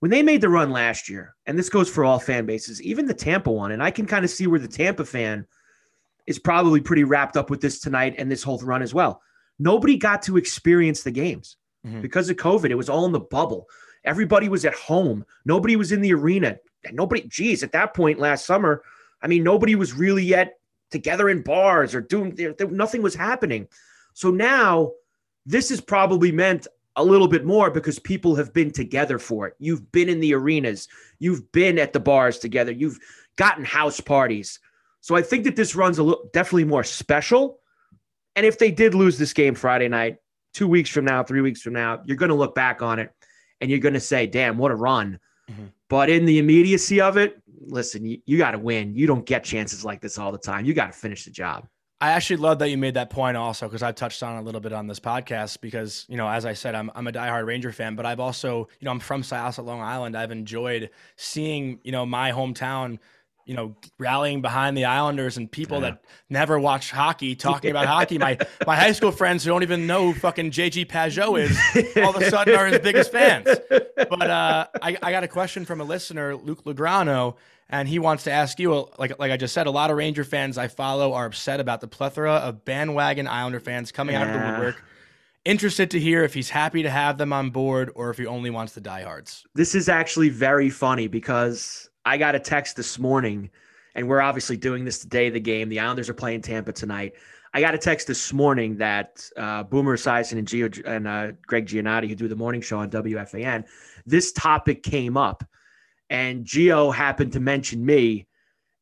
when 0.00 0.10
they 0.10 0.22
made 0.22 0.40
the 0.40 0.48
run 0.48 0.70
last 0.70 1.08
year, 1.08 1.34
and 1.44 1.58
this 1.58 1.68
goes 1.68 1.90
for 1.90 2.04
all 2.04 2.18
fan 2.18 2.46
bases, 2.46 2.80
even 2.82 3.06
the 3.06 3.14
Tampa 3.14 3.50
one, 3.50 3.72
and 3.72 3.82
I 3.82 3.90
can 3.90 4.06
kind 4.06 4.24
of 4.24 4.30
see 4.30 4.46
where 4.46 4.60
the 4.60 4.68
Tampa 4.68 5.04
fan 5.04 5.46
is 6.26 6.38
probably 6.38 6.80
pretty 6.80 7.04
wrapped 7.04 7.36
up 7.36 7.50
with 7.50 7.60
this 7.60 7.80
tonight 7.80 8.14
and 8.16 8.30
this 8.30 8.42
whole 8.42 8.58
run 8.58 8.82
as 8.82 8.94
well. 8.94 9.20
Nobody 9.58 9.96
got 9.96 10.22
to 10.22 10.36
experience 10.36 11.02
the 11.02 11.10
games 11.10 11.56
mm-hmm. 11.86 12.00
because 12.00 12.28
of 12.28 12.36
COVID. 12.36 12.70
It 12.70 12.74
was 12.74 12.88
all 12.88 13.06
in 13.06 13.12
the 13.12 13.20
bubble. 13.20 13.68
Everybody 14.04 14.48
was 14.48 14.64
at 14.64 14.74
home. 14.74 15.24
Nobody 15.44 15.76
was 15.76 15.92
in 15.92 16.00
the 16.00 16.14
arena. 16.14 16.58
Nobody, 16.92 17.22
geez, 17.22 17.62
at 17.62 17.72
that 17.72 17.94
point 17.94 18.18
last 18.18 18.46
summer, 18.46 18.82
I 19.22 19.26
mean, 19.26 19.42
nobody 19.42 19.74
was 19.74 19.92
really 19.92 20.24
yet 20.24 20.58
together 20.90 21.28
in 21.28 21.42
bars 21.42 21.94
or 21.94 22.00
doing, 22.00 22.34
there, 22.34 22.52
there, 22.52 22.68
nothing 22.68 23.02
was 23.02 23.14
happening. 23.14 23.66
So 24.14 24.30
now 24.30 24.92
this 25.44 25.70
is 25.70 25.80
probably 25.80 26.30
meant 26.30 26.66
a 26.96 27.04
little 27.04 27.28
bit 27.28 27.44
more 27.44 27.70
because 27.70 27.98
people 27.98 28.34
have 28.36 28.52
been 28.52 28.70
together 28.70 29.18
for 29.18 29.46
it. 29.46 29.54
You've 29.58 29.90
been 29.92 30.08
in 30.08 30.20
the 30.20 30.34
arenas, 30.34 30.88
you've 31.18 31.50
been 31.52 31.78
at 31.78 31.92
the 31.92 32.00
bars 32.00 32.38
together, 32.38 32.72
you've 32.72 32.98
gotten 33.36 33.64
house 33.64 34.00
parties. 34.00 34.58
So 35.00 35.14
I 35.14 35.22
think 35.22 35.44
that 35.44 35.56
this 35.56 35.76
runs 35.76 35.98
a 35.98 36.02
little 36.02 36.30
definitely 36.32 36.64
more 36.64 36.84
special. 36.84 37.60
And 38.34 38.46
if 38.46 38.58
they 38.58 38.70
did 38.70 38.94
lose 38.94 39.18
this 39.18 39.32
game 39.32 39.54
Friday 39.54 39.88
night, 39.88 40.18
two 40.56 40.66
weeks 40.66 40.88
from 40.88 41.04
now, 41.04 41.22
three 41.22 41.42
weeks 41.42 41.60
from 41.60 41.74
now, 41.74 42.00
you're 42.06 42.16
going 42.16 42.30
to 42.30 42.34
look 42.34 42.54
back 42.54 42.80
on 42.80 42.98
it 42.98 43.12
and 43.60 43.70
you're 43.70 43.78
going 43.78 43.92
to 43.92 44.00
say, 44.00 44.26
damn, 44.26 44.56
what 44.56 44.70
a 44.70 44.74
run. 44.74 45.20
Mm-hmm. 45.50 45.66
But 45.90 46.08
in 46.08 46.24
the 46.24 46.38
immediacy 46.38 46.98
of 46.98 47.18
it, 47.18 47.42
listen, 47.60 48.06
you, 48.06 48.22
you 48.24 48.38
got 48.38 48.52
to 48.52 48.58
win. 48.58 48.94
You 48.94 49.06
don't 49.06 49.26
get 49.26 49.44
chances 49.44 49.84
like 49.84 50.00
this 50.00 50.16
all 50.16 50.32
the 50.32 50.38
time. 50.38 50.64
You 50.64 50.72
got 50.72 50.94
to 50.94 50.98
finish 50.98 51.26
the 51.26 51.30
job. 51.30 51.68
I 52.00 52.12
actually 52.12 52.36
love 52.36 52.58
that 52.60 52.70
you 52.70 52.78
made 52.78 52.94
that 52.94 53.10
point 53.10 53.36
also 53.36 53.66
because 53.66 53.82
I've 53.82 53.96
touched 53.96 54.22
on 54.22 54.38
a 54.38 54.42
little 54.42 54.62
bit 54.62 54.72
on 54.72 54.86
this 54.86 54.98
podcast 54.98 55.60
because, 55.60 56.06
you 56.08 56.16
know, 56.16 56.26
as 56.26 56.46
I 56.46 56.54
said, 56.54 56.74
I'm, 56.74 56.90
I'm 56.94 57.06
a 57.06 57.12
diehard 57.12 57.44
Ranger 57.46 57.72
fan, 57.72 57.94
but 57.94 58.06
I've 58.06 58.20
also, 58.20 58.68
you 58.80 58.86
know, 58.86 58.92
I'm 58.92 59.00
from 59.00 59.22
Syosset, 59.22 59.64
Long 59.64 59.82
Island. 59.82 60.16
I've 60.16 60.30
enjoyed 60.30 60.88
seeing, 61.16 61.80
you 61.84 61.92
know, 61.92 62.06
my 62.06 62.32
hometown 62.32 62.98
you 63.46 63.54
know, 63.54 63.76
rallying 63.98 64.42
behind 64.42 64.76
the 64.76 64.84
Islanders 64.84 65.36
and 65.36 65.50
people 65.50 65.78
yeah. 65.80 65.90
that 65.90 66.04
never 66.28 66.58
watch 66.58 66.90
hockey 66.90 67.36
talking 67.36 67.68
yeah. 67.68 67.82
about 67.82 67.86
hockey. 67.86 68.18
My 68.18 68.36
my 68.66 68.74
high 68.74 68.92
school 68.92 69.12
friends 69.12 69.44
who 69.44 69.50
don't 69.50 69.62
even 69.62 69.86
know 69.86 70.12
who 70.12 70.18
fucking 70.18 70.50
JG 70.50 70.86
Pageau 70.86 71.40
is 71.40 71.56
all 71.96 72.14
of 72.14 72.20
a 72.20 72.28
sudden 72.28 72.56
are 72.56 72.66
his 72.66 72.80
biggest 72.80 73.12
fans. 73.12 73.48
But 73.96 74.30
uh, 74.30 74.66
I, 74.82 74.96
I 75.00 75.12
got 75.12 75.24
a 75.24 75.28
question 75.28 75.64
from 75.64 75.80
a 75.80 75.84
listener, 75.84 76.36
Luke 76.36 76.64
Legrano, 76.64 77.36
and 77.68 77.88
he 77.88 77.98
wants 77.98 78.24
to 78.24 78.32
ask 78.32 78.58
you, 78.58 78.88
like 78.98 79.18
like 79.18 79.30
I 79.30 79.36
just 79.36 79.54
said, 79.54 79.68
a 79.68 79.70
lot 79.70 79.90
of 79.90 79.96
Ranger 79.96 80.24
fans 80.24 80.58
I 80.58 80.66
follow 80.66 81.12
are 81.12 81.26
upset 81.26 81.60
about 81.60 81.80
the 81.80 81.88
plethora 81.88 82.34
of 82.34 82.64
bandwagon 82.64 83.28
Islander 83.28 83.60
fans 83.60 83.92
coming 83.92 84.14
yeah. 84.14 84.22
out 84.22 84.26
of 84.28 84.32
the 84.32 84.46
woodwork. 84.48 84.82
Interested 85.44 85.92
to 85.92 86.00
hear 86.00 86.24
if 86.24 86.34
he's 86.34 86.50
happy 86.50 86.82
to 86.82 86.90
have 86.90 87.18
them 87.18 87.32
on 87.32 87.50
board 87.50 87.92
or 87.94 88.10
if 88.10 88.18
he 88.18 88.26
only 88.26 88.50
wants 88.50 88.72
the 88.72 88.80
diehards. 88.80 89.46
This 89.54 89.76
is 89.76 89.88
actually 89.88 90.28
very 90.28 90.68
funny 90.68 91.06
because 91.06 91.88
I 92.06 92.18
got 92.18 92.36
a 92.36 92.40
text 92.40 92.76
this 92.76 93.00
morning, 93.00 93.50
and 93.96 94.08
we're 94.08 94.20
obviously 94.20 94.56
doing 94.56 94.84
this 94.84 95.00
today. 95.00 95.28
The 95.28 95.40
game, 95.40 95.68
the 95.68 95.80
Islanders 95.80 96.08
are 96.08 96.14
playing 96.14 96.42
Tampa 96.42 96.72
tonight. 96.72 97.14
I 97.52 97.60
got 97.60 97.74
a 97.74 97.78
text 97.78 98.06
this 98.06 98.32
morning 98.32 98.76
that 98.76 99.28
uh, 99.36 99.64
Boomer 99.64 99.96
Esiason 99.96 100.38
and 100.38 100.46
Gio 100.46 100.86
and 100.86 101.08
uh, 101.08 101.32
Greg 101.46 101.66
Giannotti, 101.66 102.08
who 102.08 102.14
do 102.14 102.28
the 102.28 102.36
morning 102.36 102.60
show 102.60 102.78
on 102.78 102.90
WFAN, 102.90 103.64
this 104.06 104.30
topic 104.30 104.84
came 104.84 105.16
up, 105.16 105.44
and 106.08 106.44
Gio 106.44 106.94
happened 106.94 107.32
to 107.32 107.40
mention 107.40 107.84
me 107.84 108.28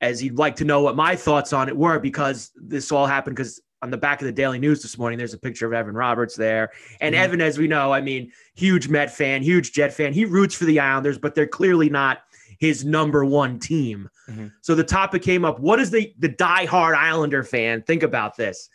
as 0.03 0.21
he'd 0.21 0.37
like 0.37 0.57
to 0.57 0.67
know 0.67 0.83
what 0.83 0.95
my 0.95 1.17
thoughts 1.17 1.55
on 1.55 1.69
it 1.71 1.77
were 1.77 1.99
because 1.99 2.53
this 2.55 2.93
all 2.93 3.07
happened 3.07 3.37
because 3.37 3.59
on 3.81 3.91
the 3.91 3.97
back 3.97 4.21
of 4.21 4.27
the 4.27 4.33
Daily 4.33 4.59
News 4.59 4.83
this 4.83 4.99
morning, 4.99 5.17
there's 5.17 5.33
a 5.33 5.39
picture 5.39 5.67
of 5.67 5.73
Evan 5.73 5.95
Roberts 5.95 6.37
there. 6.37 6.73
And 7.01 7.15
mm-hmm. 7.15 7.25
Evan, 7.25 7.41
as 7.41 7.57
we 7.57 7.69
know, 7.69 7.93
I 7.93 8.03
mean, 8.03 8.33
huge 8.55 8.89
Met 8.89 9.11
fan, 9.11 9.43
huge 9.43 9.73
Jet 9.73 9.95
fan. 9.95 10.13
He 10.13 10.27
roots 10.27 10.55
for 10.55 10.65
the 10.67 10.81
Islanders, 10.81 11.17
but 11.17 11.35
they're 11.35 11.47
clearly 11.47 11.89
not 11.89 12.23
his 12.59 12.85
number 12.85 13.25
one 13.25 13.59
team. 13.59 14.09
Mm-hmm. 14.29 14.49
So 14.63 14.75
the 14.75 14.85
topic 14.85 15.23
came 15.23 15.45
up. 15.45 15.61
What 15.61 15.77
does 15.77 15.91
the 15.91 16.13
the 16.19 16.29
diehard 16.29 16.95
Islander 16.95 17.43
fan 17.43 17.83
think 17.83 18.03
about 18.03 18.37
this? 18.37 18.69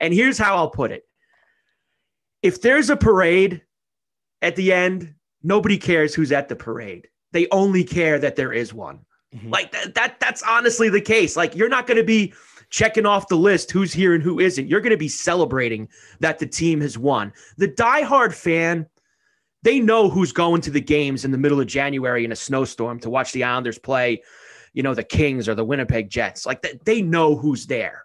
And 0.00 0.12
here's 0.12 0.38
how 0.38 0.56
I'll 0.56 0.70
put 0.70 0.90
it: 0.90 1.04
If 2.42 2.62
there's 2.62 2.90
a 2.90 2.96
parade 2.96 3.62
at 4.40 4.56
the 4.56 4.72
end, 4.72 5.14
nobody 5.42 5.78
cares 5.78 6.14
who's 6.14 6.32
at 6.32 6.48
the 6.48 6.56
parade. 6.56 7.08
They 7.32 7.48
only 7.50 7.84
care 7.84 8.18
that 8.18 8.36
there 8.36 8.52
is 8.52 8.74
one. 8.74 9.00
Mm-hmm. 9.34 9.50
Like 9.50 9.72
that, 9.72 9.94
that 9.94 10.20
that's 10.20 10.42
honestly 10.42 10.88
the 10.88 11.00
case. 11.00 11.36
Like 11.36 11.54
you're 11.54 11.68
not 11.68 11.86
going 11.86 11.96
to 11.96 12.04
be 12.04 12.34
checking 12.70 13.06
off 13.06 13.28
the 13.28 13.36
list 13.36 13.70
who's 13.70 13.92
here 13.92 14.14
and 14.14 14.22
who 14.22 14.40
isn't. 14.40 14.66
You're 14.66 14.80
going 14.80 14.92
to 14.92 14.96
be 14.96 15.08
celebrating 15.08 15.88
that 16.20 16.38
the 16.38 16.46
team 16.46 16.80
has 16.80 16.98
won. 16.98 17.32
The 17.58 17.68
diehard 17.68 18.34
fan 18.34 18.86
they 19.62 19.78
know 19.78 20.08
who's 20.08 20.32
going 20.32 20.60
to 20.62 20.70
the 20.70 20.80
games 20.80 21.24
in 21.24 21.30
the 21.30 21.38
middle 21.38 21.60
of 21.60 21.66
January 21.66 22.24
in 22.24 22.32
a 22.32 22.36
snowstorm 22.36 22.98
to 23.00 23.10
watch 23.10 23.32
the 23.32 23.44
Islanders 23.44 23.78
play, 23.78 24.22
you 24.72 24.82
know, 24.82 24.94
the 24.94 25.04
Kings 25.04 25.48
or 25.48 25.54
the 25.54 25.64
Winnipeg 25.64 26.10
Jets. 26.10 26.46
Like 26.46 26.62
they 26.84 27.02
know 27.02 27.36
who's 27.36 27.66
there 27.66 28.04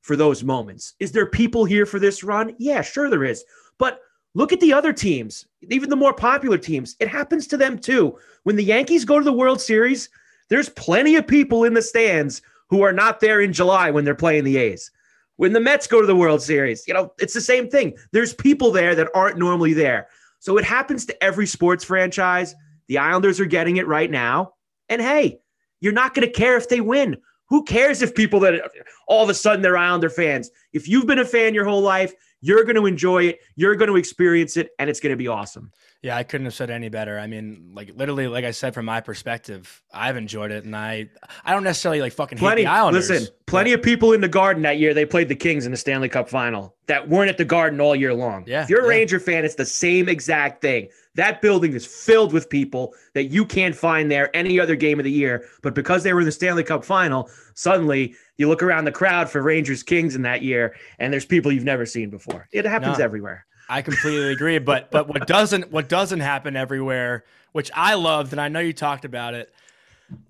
for 0.00 0.16
those 0.16 0.44
moments. 0.44 0.94
Is 1.00 1.12
there 1.12 1.26
people 1.26 1.64
here 1.64 1.86
for 1.86 1.98
this 1.98 2.24
run? 2.24 2.54
Yeah, 2.58 2.82
sure 2.82 3.10
there 3.10 3.24
is. 3.24 3.44
But 3.78 4.00
look 4.34 4.52
at 4.52 4.60
the 4.60 4.72
other 4.72 4.92
teams, 4.92 5.46
even 5.70 5.90
the 5.90 5.96
more 5.96 6.14
popular 6.14 6.58
teams. 6.58 6.96
It 7.00 7.08
happens 7.08 7.46
to 7.48 7.56
them 7.56 7.78
too. 7.78 8.18
When 8.44 8.56
the 8.56 8.64
Yankees 8.64 9.04
go 9.04 9.18
to 9.18 9.24
the 9.24 9.32
World 9.32 9.60
Series, 9.60 10.08
there's 10.48 10.68
plenty 10.70 11.16
of 11.16 11.26
people 11.26 11.64
in 11.64 11.74
the 11.74 11.82
stands 11.82 12.42
who 12.68 12.82
are 12.82 12.92
not 12.92 13.20
there 13.20 13.40
in 13.40 13.52
July 13.52 13.90
when 13.90 14.04
they're 14.04 14.14
playing 14.14 14.44
the 14.44 14.56
A's. 14.56 14.90
When 15.36 15.52
the 15.52 15.60
Mets 15.60 15.86
go 15.86 16.00
to 16.00 16.06
the 16.06 16.16
World 16.16 16.42
Series, 16.42 16.86
you 16.86 16.94
know, 16.94 17.12
it's 17.18 17.34
the 17.34 17.40
same 17.40 17.68
thing. 17.68 17.94
There's 18.12 18.32
people 18.32 18.70
there 18.70 18.94
that 18.94 19.08
aren't 19.14 19.38
normally 19.38 19.72
there. 19.72 20.08
So 20.44 20.58
it 20.58 20.64
happens 20.66 21.06
to 21.06 21.24
every 21.24 21.46
sports 21.46 21.84
franchise. 21.84 22.54
The 22.88 22.98
Islanders 22.98 23.40
are 23.40 23.46
getting 23.46 23.78
it 23.78 23.86
right 23.86 24.10
now. 24.10 24.52
And 24.90 25.00
hey, 25.00 25.38
you're 25.80 25.94
not 25.94 26.12
going 26.12 26.28
to 26.28 26.32
care 26.34 26.58
if 26.58 26.68
they 26.68 26.82
win. 26.82 27.16
Who 27.48 27.64
cares 27.64 28.02
if 28.02 28.14
people 28.14 28.40
that 28.40 28.60
all 29.08 29.24
of 29.24 29.30
a 29.30 29.34
sudden 29.34 29.62
they're 29.62 29.78
Islander 29.78 30.10
fans? 30.10 30.50
If 30.74 30.86
you've 30.86 31.06
been 31.06 31.18
a 31.18 31.24
fan 31.24 31.54
your 31.54 31.64
whole 31.64 31.80
life, 31.80 32.12
you're 32.44 32.62
going 32.64 32.76
to 32.76 32.84
enjoy 32.84 33.24
it. 33.24 33.40
You're 33.56 33.74
going 33.74 33.88
to 33.88 33.96
experience 33.96 34.58
it, 34.58 34.68
and 34.78 34.90
it's 34.90 35.00
going 35.00 35.12
to 35.12 35.16
be 35.16 35.28
awesome. 35.28 35.72
Yeah, 36.02 36.14
I 36.14 36.24
couldn't 36.24 36.44
have 36.44 36.52
said 36.52 36.68
any 36.68 36.90
better. 36.90 37.18
I 37.18 37.26
mean, 37.26 37.70
like 37.72 37.92
literally, 37.96 38.26
like 38.26 38.44
I 38.44 38.50
said, 38.50 38.74
from 38.74 38.84
my 38.84 39.00
perspective, 39.00 39.82
I've 39.94 40.18
enjoyed 40.18 40.50
it, 40.50 40.64
and 40.64 40.76
I, 40.76 41.08
I 41.42 41.54
don't 41.54 41.64
necessarily 41.64 42.02
like 42.02 42.12
fucking 42.12 42.36
plenty. 42.36 42.60
hate 42.60 42.66
the 42.66 42.72
Islanders. 42.72 43.08
Listen, 43.08 43.34
plenty 43.46 43.70
but, 43.70 43.80
of 43.80 43.84
people 43.84 44.12
in 44.12 44.20
the 44.20 44.28
Garden 44.28 44.62
that 44.64 44.78
year. 44.78 44.92
They 44.92 45.06
played 45.06 45.28
the 45.28 45.34
Kings 45.34 45.64
in 45.64 45.70
the 45.70 45.78
Stanley 45.78 46.10
Cup 46.10 46.28
Final 46.28 46.76
that 46.86 47.08
weren't 47.08 47.30
at 47.30 47.38
the 47.38 47.46
Garden 47.46 47.80
all 47.80 47.96
year 47.96 48.12
long. 48.12 48.44
Yeah, 48.46 48.62
if 48.62 48.68
you're 48.68 48.80
a 48.80 48.84
yeah. 48.84 48.90
Ranger 48.90 49.18
fan, 49.18 49.46
it's 49.46 49.54
the 49.54 49.64
same 49.64 50.10
exact 50.10 50.60
thing. 50.60 50.88
That 51.14 51.40
building 51.40 51.72
is 51.72 51.86
filled 51.86 52.34
with 52.34 52.50
people 52.50 52.92
that 53.14 53.24
you 53.24 53.46
can't 53.46 53.74
find 53.74 54.10
there 54.10 54.36
any 54.36 54.60
other 54.60 54.76
game 54.76 55.00
of 55.00 55.04
the 55.04 55.10
year. 55.10 55.46
But 55.62 55.74
because 55.74 56.02
they 56.02 56.12
were 56.12 56.20
in 56.20 56.26
the 56.26 56.32
Stanley 56.32 56.64
Cup 56.64 56.84
Final, 56.84 57.30
suddenly 57.54 58.14
you 58.36 58.48
look 58.48 58.62
around 58.62 58.84
the 58.84 58.92
crowd 58.92 59.30
for 59.30 59.42
Rangers 59.42 59.82
Kings 59.82 60.14
in 60.16 60.22
that 60.22 60.42
year, 60.42 60.76
and 60.98 61.12
there's 61.12 61.24
people 61.24 61.52
you've 61.52 61.64
never 61.64 61.86
seen 61.86 62.10
before. 62.10 62.48
It 62.52 62.64
happens 62.64 62.98
no. 62.98 63.04
everywhere. 63.04 63.46
I 63.68 63.82
completely 63.82 64.32
agree. 64.32 64.58
But 64.58 64.90
but 64.90 65.08
what 65.08 65.26
doesn't 65.26 65.70
what 65.70 65.88
doesn't 65.88 66.20
happen 66.20 66.56
everywhere, 66.56 67.24
which 67.52 67.70
I 67.74 67.94
loved, 67.94 68.32
and 68.32 68.40
I 68.40 68.48
know 68.48 68.60
you 68.60 68.72
talked 68.72 69.04
about 69.04 69.34
it, 69.34 69.52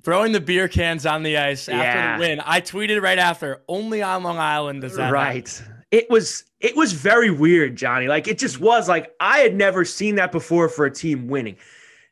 throwing 0.03 0.33
the 0.33 0.41
beer 0.41 0.69
cans 0.69 1.07
on 1.07 1.23
the 1.23 1.37
ice 1.37 1.69
after 1.69 1.99
yeah. 1.99 2.17
the 2.17 2.21
win. 2.21 2.41
I 2.45 2.61
tweeted 2.61 3.03
right 3.03 3.19
after. 3.19 3.63
Only 3.69 4.03
on 4.03 4.23
Long 4.23 4.39
Island 4.39 4.83
does 4.83 4.97
that. 4.97 5.13
Right. 5.13 5.49
Happen. 5.49 5.85
It 5.91 6.11
was 6.11 6.45
it 6.61 6.77
was 6.77 6.93
very 6.93 7.31
weird, 7.31 7.77
Johnny. 7.77 8.09
Like 8.09 8.29
it 8.29 8.39
just 8.39 8.61
was 8.61 8.89
like 8.89 9.15
I 9.21 9.39
had 9.39 9.55
never 9.55 9.85
seen 9.85 10.17
that 10.17 10.33
before 10.33 10.69
for 10.69 10.87
a 10.87 10.91
team 10.91 11.29
winning. 11.29 11.57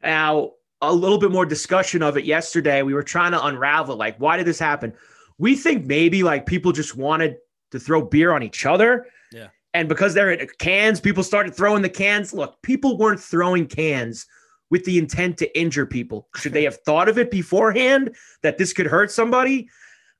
Now 0.02 0.52
a 0.80 0.92
little 0.92 1.18
bit 1.18 1.30
more 1.30 1.46
discussion 1.46 2.02
of 2.02 2.16
it 2.16 2.24
yesterday. 2.24 2.82
We 2.82 2.94
were 2.94 3.04
trying 3.04 3.32
to 3.32 3.44
unravel 3.44 3.96
like 3.96 4.16
why 4.18 4.36
did 4.36 4.46
this 4.46 4.58
happen? 4.58 4.92
We 5.38 5.56
think 5.56 5.86
maybe 5.86 6.22
like 6.22 6.46
people 6.46 6.72
just 6.72 6.96
wanted 6.96 7.36
to 7.70 7.78
throw 7.80 8.02
beer 8.02 8.32
on 8.32 8.42
each 8.42 8.66
other 8.66 9.06
Yeah. 9.32 9.48
and 9.74 9.88
because 9.88 10.14
they're 10.14 10.30
at 10.30 10.58
cans, 10.58 11.00
people 11.00 11.22
started 11.22 11.54
throwing 11.54 11.82
the 11.82 11.88
cans. 11.88 12.32
Look, 12.32 12.60
people 12.62 12.98
weren't 12.98 13.20
throwing 13.20 13.66
cans 13.66 14.26
with 14.70 14.84
the 14.84 14.98
intent 14.98 15.38
to 15.38 15.58
injure 15.58 15.86
people. 15.86 16.28
Should 16.36 16.52
they 16.52 16.64
have 16.64 16.76
thought 16.84 17.08
of 17.08 17.18
it 17.18 17.30
beforehand 17.30 18.14
that 18.42 18.58
this 18.58 18.72
could 18.72 18.86
hurt 18.86 19.10
somebody? 19.10 19.68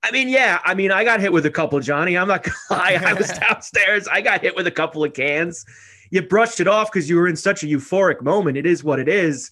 I 0.04 0.10
mean, 0.10 0.28
yeah. 0.28 0.58
I 0.64 0.74
mean, 0.74 0.90
I 0.90 1.04
got 1.04 1.20
hit 1.20 1.32
with 1.32 1.46
a 1.46 1.50
couple, 1.50 1.78
Johnny. 1.80 2.16
I'm 2.18 2.26
not 2.26 2.46
lie. 2.70 3.00
I 3.04 3.12
was 3.12 3.28
downstairs. 3.38 4.08
I 4.08 4.20
got 4.20 4.40
hit 4.40 4.56
with 4.56 4.66
a 4.66 4.70
couple 4.72 5.04
of 5.04 5.12
cans. 5.14 5.64
You 6.10 6.22
brushed 6.22 6.58
it 6.60 6.66
off 6.66 6.90
because 6.90 7.08
you 7.08 7.16
were 7.16 7.28
in 7.28 7.36
such 7.36 7.62
a 7.62 7.66
euphoric 7.66 8.20
moment. 8.20 8.56
It 8.56 8.66
is 8.66 8.82
what 8.82 8.98
it 8.98 9.08
is. 9.08 9.50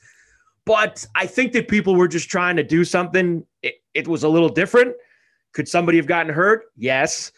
But 0.67 1.07
I 1.15 1.27
think 1.27 1.53
that 1.53 1.69
people 1.69 1.95
were 1.97 2.09
just 2.09 2.29
trying 2.29 2.57
to 2.57 2.63
do 2.65 2.85
something. 2.85 3.47
It, 3.63 3.77
it 3.95 4.09
was 4.09 4.25
a 4.25 4.29
little 4.29 4.49
different. 4.49 4.95
Could 5.53 5.69
somebody 5.69 5.99
have 5.99 6.07
gotten 6.07 6.33
hurt? 6.33 6.67
Yes. 6.77 7.33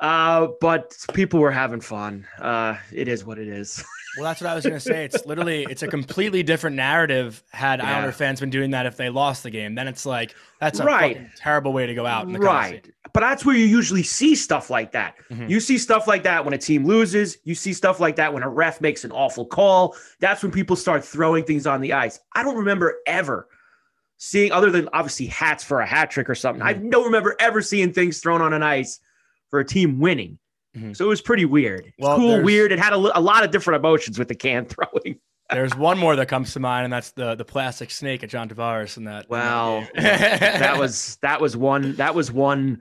Uh, 0.00 0.48
but 0.60 0.94
people 1.14 1.40
were 1.40 1.52
having 1.52 1.80
fun. 1.80 2.26
Uh, 2.38 2.76
it 2.92 3.08
is 3.08 3.24
what 3.24 3.38
it 3.38 3.48
is. 3.48 3.82
well, 4.16 4.24
that's 4.24 4.40
what 4.40 4.50
I 4.50 4.54
was 4.54 4.64
going 4.64 4.74
to 4.74 4.80
say. 4.80 5.04
It's 5.04 5.24
literally 5.24 5.66
it's 5.70 5.82
a 5.82 5.88
completely 5.88 6.42
different 6.42 6.76
narrative. 6.76 7.42
Had 7.52 7.78
yeah. 7.78 7.90
Islander 7.90 8.12
fans 8.12 8.40
been 8.40 8.50
doing 8.50 8.72
that 8.72 8.86
if 8.86 8.96
they 8.96 9.08
lost 9.08 9.44
the 9.44 9.50
game, 9.50 9.74
then 9.74 9.86
it's 9.86 10.04
like 10.04 10.34
that's 10.60 10.80
a 10.80 10.84
right. 10.84 11.26
terrible 11.36 11.72
way 11.72 11.86
to 11.86 11.94
go 11.94 12.06
out. 12.06 12.26
In 12.26 12.32
the 12.32 12.38
country. 12.38 12.52
Right. 12.52 12.88
But 13.12 13.20
that's 13.20 13.44
where 13.44 13.56
you 13.56 13.66
usually 13.66 14.02
see 14.02 14.34
stuff 14.34 14.68
like 14.68 14.90
that. 14.92 15.14
Mm-hmm. 15.30 15.48
You 15.48 15.60
see 15.60 15.78
stuff 15.78 16.08
like 16.08 16.24
that 16.24 16.44
when 16.44 16.52
a 16.52 16.58
team 16.58 16.84
loses. 16.84 17.38
You 17.44 17.54
see 17.54 17.72
stuff 17.72 18.00
like 18.00 18.16
that 18.16 18.34
when 18.34 18.42
a 18.42 18.48
ref 18.48 18.80
makes 18.80 19.04
an 19.04 19.12
awful 19.12 19.46
call. 19.46 19.96
That's 20.18 20.42
when 20.42 20.50
people 20.50 20.74
start 20.74 21.04
throwing 21.04 21.44
things 21.44 21.66
on 21.66 21.80
the 21.80 21.92
ice. 21.92 22.18
I 22.34 22.42
don't 22.42 22.56
remember 22.56 22.96
ever 23.06 23.48
seeing, 24.24 24.52
other 24.52 24.70
than 24.70 24.88
obviously 24.92 25.26
hats 25.26 25.62
for 25.62 25.80
a 25.80 25.86
hat 25.86 26.10
trick 26.10 26.30
or 26.30 26.34
something. 26.34 26.64
Mm-hmm. 26.64 26.86
I 26.86 26.90
don't 26.90 27.04
remember 27.04 27.36
ever 27.38 27.60
seeing 27.60 27.92
things 27.92 28.20
thrown 28.20 28.40
on 28.40 28.52
an 28.52 28.62
ice 28.62 28.98
for 29.50 29.60
a 29.60 29.64
team 29.64 30.00
winning. 30.00 30.38
Mm-hmm. 30.76 30.94
So 30.94 31.04
it 31.04 31.08
was 31.08 31.20
pretty 31.20 31.44
weird. 31.44 31.92
Well, 31.98 32.16
cool, 32.16 32.42
weird. 32.42 32.72
It 32.72 32.78
had 32.78 32.92
a, 32.92 32.96
a 32.96 33.20
lot 33.20 33.44
of 33.44 33.50
different 33.50 33.78
emotions 33.78 34.18
with 34.18 34.28
the 34.28 34.34
can 34.34 34.64
throwing. 34.66 35.20
There's 35.50 35.76
one 35.76 35.98
more 35.98 36.16
that 36.16 36.26
comes 36.26 36.54
to 36.54 36.60
mind, 36.60 36.84
and 36.84 36.92
that's 36.92 37.10
the 37.10 37.34
the 37.34 37.44
plastic 37.44 37.90
snake 37.90 38.24
at 38.24 38.30
John 38.30 38.48
Tavares. 38.48 38.96
And 38.96 39.06
that 39.06 39.28
well, 39.28 39.86
that 39.94 40.78
was 40.78 41.16
that 41.20 41.40
was 41.40 41.56
one 41.56 41.94
that 41.96 42.14
was 42.14 42.32
one 42.32 42.80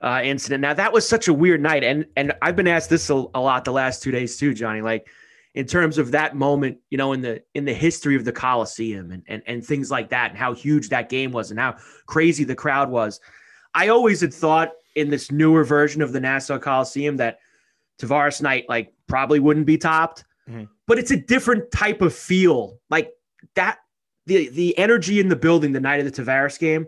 uh, 0.00 0.22
incident. 0.24 0.62
Now 0.62 0.72
that 0.74 0.92
was 0.92 1.06
such 1.06 1.28
a 1.28 1.34
weird 1.34 1.60
night, 1.60 1.84
and 1.84 2.06
and 2.16 2.32
I've 2.40 2.56
been 2.56 2.66
asked 2.66 2.88
this 2.88 3.10
a, 3.10 3.24
a 3.34 3.40
lot 3.40 3.66
the 3.66 3.72
last 3.72 4.02
two 4.02 4.10
days 4.10 4.38
too, 4.38 4.54
Johnny. 4.54 4.80
Like 4.80 5.08
in 5.54 5.66
terms 5.66 5.98
of 5.98 6.12
that 6.12 6.36
moment, 6.36 6.78
you 6.90 6.98
know, 6.98 7.12
in 7.12 7.22
the 7.22 7.42
in 7.54 7.64
the 7.64 7.74
history 7.74 8.14
of 8.16 8.24
the 8.24 8.32
Coliseum 8.32 9.10
and 9.10 9.22
and 9.26 9.42
and 9.46 9.64
things 9.64 9.90
like 9.90 10.08
that, 10.10 10.30
and 10.30 10.38
how 10.38 10.54
huge 10.54 10.88
that 10.90 11.08
game 11.08 11.32
was, 11.32 11.50
and 11.50 11.58
how 11.58 11.76
crazy 12.06 12.44
the 12.44 12.54
crowd 12.54 12.90
was. 12.90 13.20
I 13.74 13.88
always 13.88 14.20
had 14.20 14.34
thought 14.34 14.72
in 14.96 15.10
this 15.10 15.30
newer 15.30 15.64
version 15.64 16.02
of 16.02 16.12
the 16.12 16.20
Nassau 16.20 16.58
Coliseum 16.58 17.16
that 17.16 17.38
Tavares 18.00 18.42
night 18.42 18.64
like 18.68 18.92
probably 19.06 19.40
wouldn't 19.40 19.66
be 19.66 19.78
topped. 19.78 20.24
Mm-hmm. 20.48 20.64
But 20.86 20.98
it's 20.98 21.10
a 21.10 21.16
different 21.16 21.70
type 21.70 22.02
of 22.02 22.14
feel. 22.14 22.78
Like 22.88 23.12
that 23.54 23.78
the 24.26 24.48
the 24.50 24.76
energy 24.78 25.20
in 25.20 25.28
the 25.28 25.36
building 25.36 25.72
the 25.72 25.80
night 25.80 26.04
of 26.04 26.12
the 26.12 26.22
Tavares 26.22 26.58
game 26.58 26.86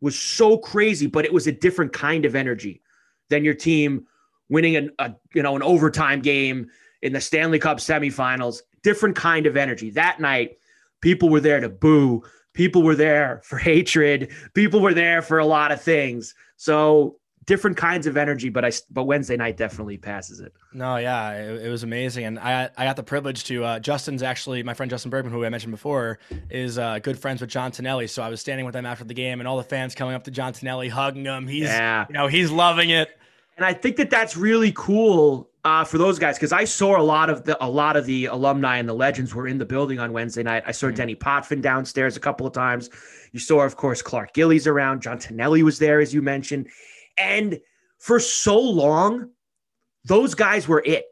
was 0.00 0.18
so 0.18 0.58
crazy, 0.58 1.06
but 1.06 1.24
it 1.24 1.32
was 1.32 1.46
a 1.46 1.52
different 1.52 1.92
kind 1.92 2.24
of 2.24 2.34
energy 2.34 2.82
than 3.30 3.44
your 3.44 3.54
team 3.54 4.06
winning 4.48 4.76
an, 4.76 4.90
a 4.98 5.12
you 5.34 5.42
know 5.42 5.56
an 5.56 5.62
overtime 5.62 6.20
game 6.20 6.68
in 7.02 7.12
the 7.12 7.20
Stanley 7.20 7.58
Cup 7.58 7.78
semifinals. 7.78 8.60
Different 8.82 9.16
kind 9.16 9.46
of 9.46 9.56
energy. 9.56 9.90
That 9.90 10.20
night, 10.20 10.58
people 11.00 11.28
were 11.28 11.40
there 11.40 11.60
to 11.60 11.68
boo. 11.68 12.22
people 12.54 12.82
were 12.82 12.96
there 12.96 13.40
for 13.44 13.58
hatred. 13.58 14.30
People 14.54 14.80
were 14.80 14.94
there 14.94 15.22
for 15.22 15.38
a 15.38 15.46
lot 15.46 15.72
of 15.72 15.80
things. 15.80 16.34
So 16.56 17.16
different 17.44 17.76
kinds 17.76 18.06
of 18.06 18.16
energy, 18.16 18.48
but 18.48 18.64
I 18.64 18.72
but 18.90 19.04
Wednesday 19.04 19.36
night 19.36 19.56
definitely 19.56 19.98
passes 19.98 20.40
it. 20.40 20.52
No, 20.72 20.96
yeah, 20.96 21.32
it, 21.32 21.66
it 21.66 21.68
was 21.68 21.82
amazing, 21.82 22.24
and 22.24 22.38
I 22.38 22.70
I 22.76 22.84
got 22.84 22.96
the 22.96 23.02
privilege 23.02 23.44
to. 23.44 23.64
Uh, 23.64 23.78
Justin's 23.78 24.22
actually 24.22 24.62
my 24.62 24.74
friend 24.74 24.90
Justin 24.90 25.10
Bergman, 25.10 25.32
who 25.32 25.44
I 25.44 25.48
mentioned 25.48 25.72
before, 25.72 26.18
is 26.50 26.78
uh, 26.78 26.98
good 27.00 27.18
friends 27.18 27.40
with 27.40 27.50
John 27.50 27.72
Tonelli. 27.72 28.06
So 28.06 28.22
I 28.22 28.28
was 28.28 28.40
standing 28.40 28.66
with 28.66 28.74
them 28.74 28.86
after 28.86 29.04
the 29.04 29.14
game, 29.14 29.40
and 29.40 29.48
all 29.48 29.56
the 29.56 29.64
fans 29.64 29.94
coming 29.94 30.14
up 30.14 30.24
to 30.24 30.30
John 30.30 30.52
Tonelli, 30.52 30.88
hugging 30.88 31.24
him. 31.24 31.46
He's 31.46 31.64
yeah. 31.64 32.06
you 32.08 32.14
know 32.14 32.26
he's 32.28 32.50
loving 32.50 32.90
it. 32.90 33.08
And 33.56 33.66
I 33.66 33.74
think 33.74 33.96
that 33.96 34.10
that's 34.10 34.36
really 34.36 34.72
cool 34.74 35.50
uh, 35.64 35.84
for 35.84 35.98
those 35.98 36.18
guys 36.18 36.36
because 36.36 36.52
I 36.52 36.64
saw 36.64 37.00
a 37.00 37.02
lot 37.02 37.30
of 37.30 37.44
the 37.44 37.62
a 37.64 37.68
lot 37.68 37.96
of 37.96 38.04
the 38.04 38.26
alumni 38.26 38.78
and 38.78 38.88
the 38.88 38.94
legends 38.94 39.34
were 39.34 39.46
in 39.46 39.58
the 39.58 39.64
building 39.64 40.00
on 40.00 40.12
Wednesday 40.12 40.42
night. 40.42 40.64
I 40.66 40.72
saw 40.72 40.86
mm-hmm. 40.86 40.96
Denny 40.96 41.14
Potvin 41.14 41.60
downstairs 41.60 42.16
a 42.16 42.20
couple 42.20 42.46
of 42.46 42.52
times. 42.52 42.90
You 43.32 43.38
saw, 43.38 43.60
of 43.60 43.76
course, 43.76 44.02
Clark 44.02 44.34
Gillies 44.34 44.66
around. 44.66 45.02
John 45.02 45.18
Tonelli 45.18 45.62
was 45.62 45.78
there, 45.78 46.00
as 46.00 46.12
you 46.12 46.20
mentioned. 46.20 46.68
And 47.16 47.60
for 47.98 48.18
so 48.18 48.58
long, 48.58 49.30
those 50.04 50.34
guys 50.34 50.66
were 50.66 50.82
it 50.84 51.04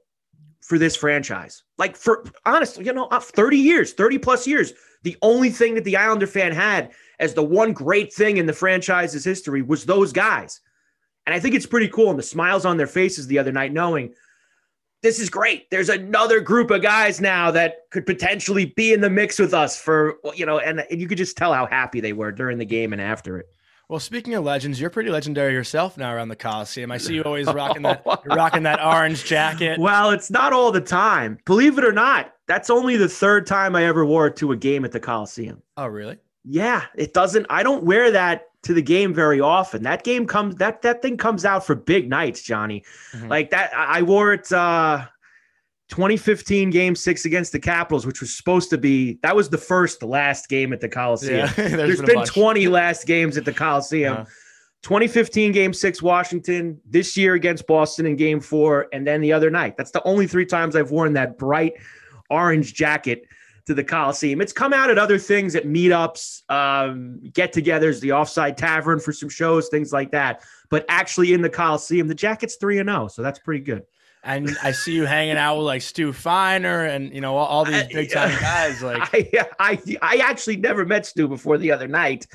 for 0.61 0.79
this 0.79 0.97
franchise. 0.97 1.63
Like 1.79 1.97
for 1.97 2.25
honestly, 2.45 2.85
you 2.85 2.93
know, 2.93 3.07
uh, 3.07 3.21
30 3.21 3.57
years, 3.57 3.93
30 3.93 4.19
plus 4.19 4.47
years. 4.47 4.73
The 5.03 5.17
only 5.23 5.49
thing 5.49 5.75
that 5.77 5.85
the 5.85 5.97
Islander 5.97 6.27
fan 6.27 6.53
had 6.53 6.91
as 7.21 7.33
the 7.35 7.43
one 7.43 7.73
great 7.73 8.13
thing 8.13 8.37
in 8.37 8.47
the 8.47 8.53
franchise's 8.53 9.25
history 9.25 9.63
was 9.63 9.85
those 9.85 10.13
guys. 10.13 10.61
And 11.25 11.35
I 11.35 11.41
think 11.41 11.55
it's 11.55 11.67
pretty 11.67 11.89
cool. 11.89 12.11
And 12.11 12.19
the 12.19 12.25
smiles 12.25 12.67
on 12.67 12.77
their 12.77 12.87
faces 12.87 13.27
the 13.27 13.39
other 13.39 13.53
night, 13.53 13.73
knowing 13.73 14.13
this 15.03 15.19
is 15.19 15.31
great. 15.31 15.71
There's 15.71 15.89
another 15.89 16.41
group 16.41 16.71
of 16.71 16.83
guys 16.83 17.21
now 17.21 17.51
that 17.53 17.91
could 17.91 18.05
potentially 18.05 18.67
be 18.67 18.93
in 18.93 19.01
the 19.01 19.11
mix 19.11 19.39
with 19.39 19.55
us 19.55 19.81
for, 19.81 20.19
you 20.35 20.45
know, 20.45 20.59
and, 20.59 20.81
and 20.91 21.01
you 21.01 21.09
could 21.09 21.19
just 21.19 21.37
tell 21.37 21.55
how 21.55 21.67
happy 21.67 22.01
they 22.01 22.13
were 22.13 22.33
during 22.33 22.59
the 22.59 22.67
game 22.67 22.93
and 22.93 23.01
after 23.01 23.39
it. 23.39 23.47
Well, 23.89 23.99
speaking 23.99 24.35
of 24.35 24.45
legends, 24.45 24.81
you're 24.81 24.89
pretty 24.89 25.11
legendary 25.11 25.53
yourself 25.53 25.99
now 25.99 26.15
around 26.15 26.29
the 26.29 26.37
Coliseum. 26.37 26.93
I 26.93 26.99
see 26.99 27.15
you 27.15 27.23
always 27.23 27.47
rocking 27.53 27.83
that 27.83 28.03
you're 28.07 28.37
rocking 28.37 28.63
that 28.63 28.81
orange 28.81 29.25
jacket. 29.25 29.81
Well, 29.81 30.11
it's 30.11 30.31
not 30.31 30.53
all 30.53 30.71
the 30.71 30.81
time. 30.81 31.39
Believe 31.45 31.77
it 31.77 31.85
or 31.85 31.91
not, 31.91 32.33
that's 32.47 32.71
only 32.71 32.97
the 32.97 33.09
third 33.09 33.49
time 33.49 33.75
I 33.75 33.87
ever 33.87 34.07
wore 34.07 34.29
it 34.29 34.37
to 34.37 34.53
a 34.53 34.57
game 34.57 34.85
at 34.85 34.93
the 34.93 35.01
Coliseum. 35.01 35.61
Oh, 35.77 35.87
really? 35.87 36.19
Yeah, 36.45 36.85
it 36.95 37.13
doesn't 37.15 37.47
I 37.51 37.65
don't 37.65 37.83
wear 37.83 38.13
that 38.13 38.50
to 38.63 38.75
the 38.75 38.83
game 38.83 39.15
very 39.15 39.41
often. 39.41 39.83
That 39.83 40.05
game 40.05 40.27
comes 40.27 40.57
that 40.57 40.83
that 40.83 41.03
thing 41.03 41.17
comes 41.17 41.45
out 41.45 41.67
for 41.67 41.75
big 41.75 42.09
nights, 42.09 42.43
Johnny. 42.43 42.85
Mm-hmm. 43.13 43.29
Like 43.29 43.51
that 43.51 43.73
I 43.75 44.03
wore 44.03 44.33
it 44.33 44.51
uh 44.53 45.07
2015 45.89 46.71
game 46.71 46.95
six 46.95 47.25
against 47.25 47.53
the 47.53 47.59
Capitals, 47.59 48.07
which 48.07 48.21
was 48.21 48.37
supposed 48.37 48.71
to 48.71 48.79
be 48.79 49.19
that 49.23 49.35
was 49.35 49.49
the 49.49 49.59
first, 49.59 50.03
last 50.03 50.49
game 50.49 50.73
at 50.73 50.81
the 50.81 50.89
Coliseum. 50.89 51.39
Yeah, 51.39 51.53
there's, 51.57 51.73
there's 51.73 52.03
been, 52.03 52.17
been 52.17 52.25
20 52.25 52.69
last 52.69 53.07
games 53.07 53.37
at 53.37 53.45
the 53.45 53.53
Coliseum. 53.53 54.15
Uh-huh. 54.15 54.25
2015 54.83 55.53
game 55.53 55.75
six, 55.75 56.01
Washington, 56.01 56.81
this 56.89 57.15
year 57.15 57.35
against 57.35 57.67
Boston 57.67 58.07
in 58.07 58.17
game 58.17 58.41
four, 58.41 58.89
and 58.95 59.07
then 59.07 59.21
the 59.21 59.31
other 59.31 59.51
night. 59.51 59.77
That's 59.77 59.91
the 59.91 60.03
only 60.05 60.27
three 60.27 60.47
times 60.47 60.75
I've 60.75 60.91
worn 60.91 61.13
that 61.15 61.37
bright 61.37 61.75
orange 62.31 62.73
jacket 62.73 63.27
to 63.71 63.75
the 63.75 63.85
Coliseum. 63.85 64.41
It's 64.41 64.53
come 64.53 64.73
out 64.73 64.91
at 64.91 64.99
other 64.99 65.17
things 65.17 65.55
at 65.55 65.65
meetups, 65.65 66.43
um, 66.51 67.21
get 67.33 67.55
togethers, 67.55 68.01
the 68.01 68.13
offside 68.13 68.59
tavern 68.59 68.99
for 68.99 69.13
some 69.13 69.29
shows, 69.29 69.69
things 69.69 69.93
like 69.93 70.11
that. 70.11 70.43
But 70.71 70.85
actually 70.89 71.33
in 71.33 71.41
the 71.41 71.49
Coliseum, 71.49 72.09
the 72.09 72.15
jacket's 72.15 72.57
3 72.57 72.81
and 72.81 72.89
0, 72.89 73.09
so 73.09 73.23
that's 73.23 73.39
pretty 73.39 73.61
good 73.61 73.85
and 74.23 74.55
I 74.63 74.73
see 74.73 74.93
you 74.93 75.07
hanging 75.07 75.37
out 75.37 75.57
with 75.57 75.67
like 75.67 75.83
Stu 75.83 76.13
Feiner 76.13 76.85
and 76.85 77.15
you 77.15 77.23
know 77.23 77.37
all, 77.37 77.47
all 77.47 77.65
these 77.65 77.85
big 77.85 78.13
time 78.13 78.39
guys. 78.39 78.83
Like 78.83 79.09
I, 79.15 79.49
I, 79.59 79.99
I 80.03 80.17
actually 80.19 80.57
never 80.57 80.85
met 80.85 81.07
Stu 81.07 81.27
before 81.27 81.57
the 81.59 81.73
other 81.73 81.89
night. 81.89 82.27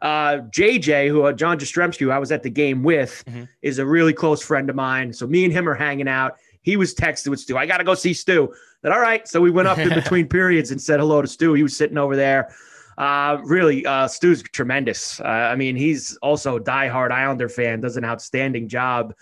Uh, 0.00 0.38
JJ, 0.50 1.08
who 1.08 1.22
uh, 1.22 1.32
John 1.32 1.58
Jastrzemski, 1.58 2.00
who 2.00 2.10
I 2.10 2.18
was 2.18 2.32
at 2.32 2.42
the 2.42 2.50
game 2.50 2.82
with, 2.82 3.24
mm-hmm. 3.26 3.44
is 3.62 3.78
a 3.78 3.86
really 3.86 4.12
close 4.12 4.42
friend 4.42 4.68
of 4.68 4.76
mine. 4.76 5.12
So 5.12 5.26
me 5.26 5.44
and 5.44 5.52
him 5.52 5.68
are 5.68 5.74
hanging 5.74 6.08
out. 6.08 6.36
He 6.62 6.76
was 6.76 6.94
texted 6.94 7.28
with 7.28 7.40
Stu. 7.40 7.56
I 7.56 7.66
got 7.66 7.78
to 7.78 7.84
go 7.84 7.94
see 7.94 8.14
Stu. 8.14 8.52
That 8.82 8.92
all 8.92 9.00
right. 9.00 9.26
So 9.28 9.40
we 9.40 9.50
went 9.50 9.68
up 9.68 9.78
in 9.78 9.88
between 9.94 10.28
periods 10.28 10.70
and 10.70 10.80
said 10.80 11.00
hello 11.00 11.22
to 11.22 11.28
Stu. 11.28 11.54
He 11.54 11.62
was 11.62 11.76
sitting 11.76 11.98
over 11.98 12.16
there. 12.16 12.54
Uh, 12.98 13.38
really, 13.44 13.86
uh, 13.86 14.06
Stu's 14.06 14.42
tremendous. 14.42 15.20
Uh, 15.20 15.24
I 15.24 15.56
mean, 15.56 15.76
he's 15.76 16.16
also 16.18 16.56
a 16.56 16.60
diehard 16.60 17.10
Islander 17.10 17.48
fan. 17.48 17.80
Does 17.80 17.96
an 17.96 18.04
outstanding 18.04 18.68
job 18.68 19.14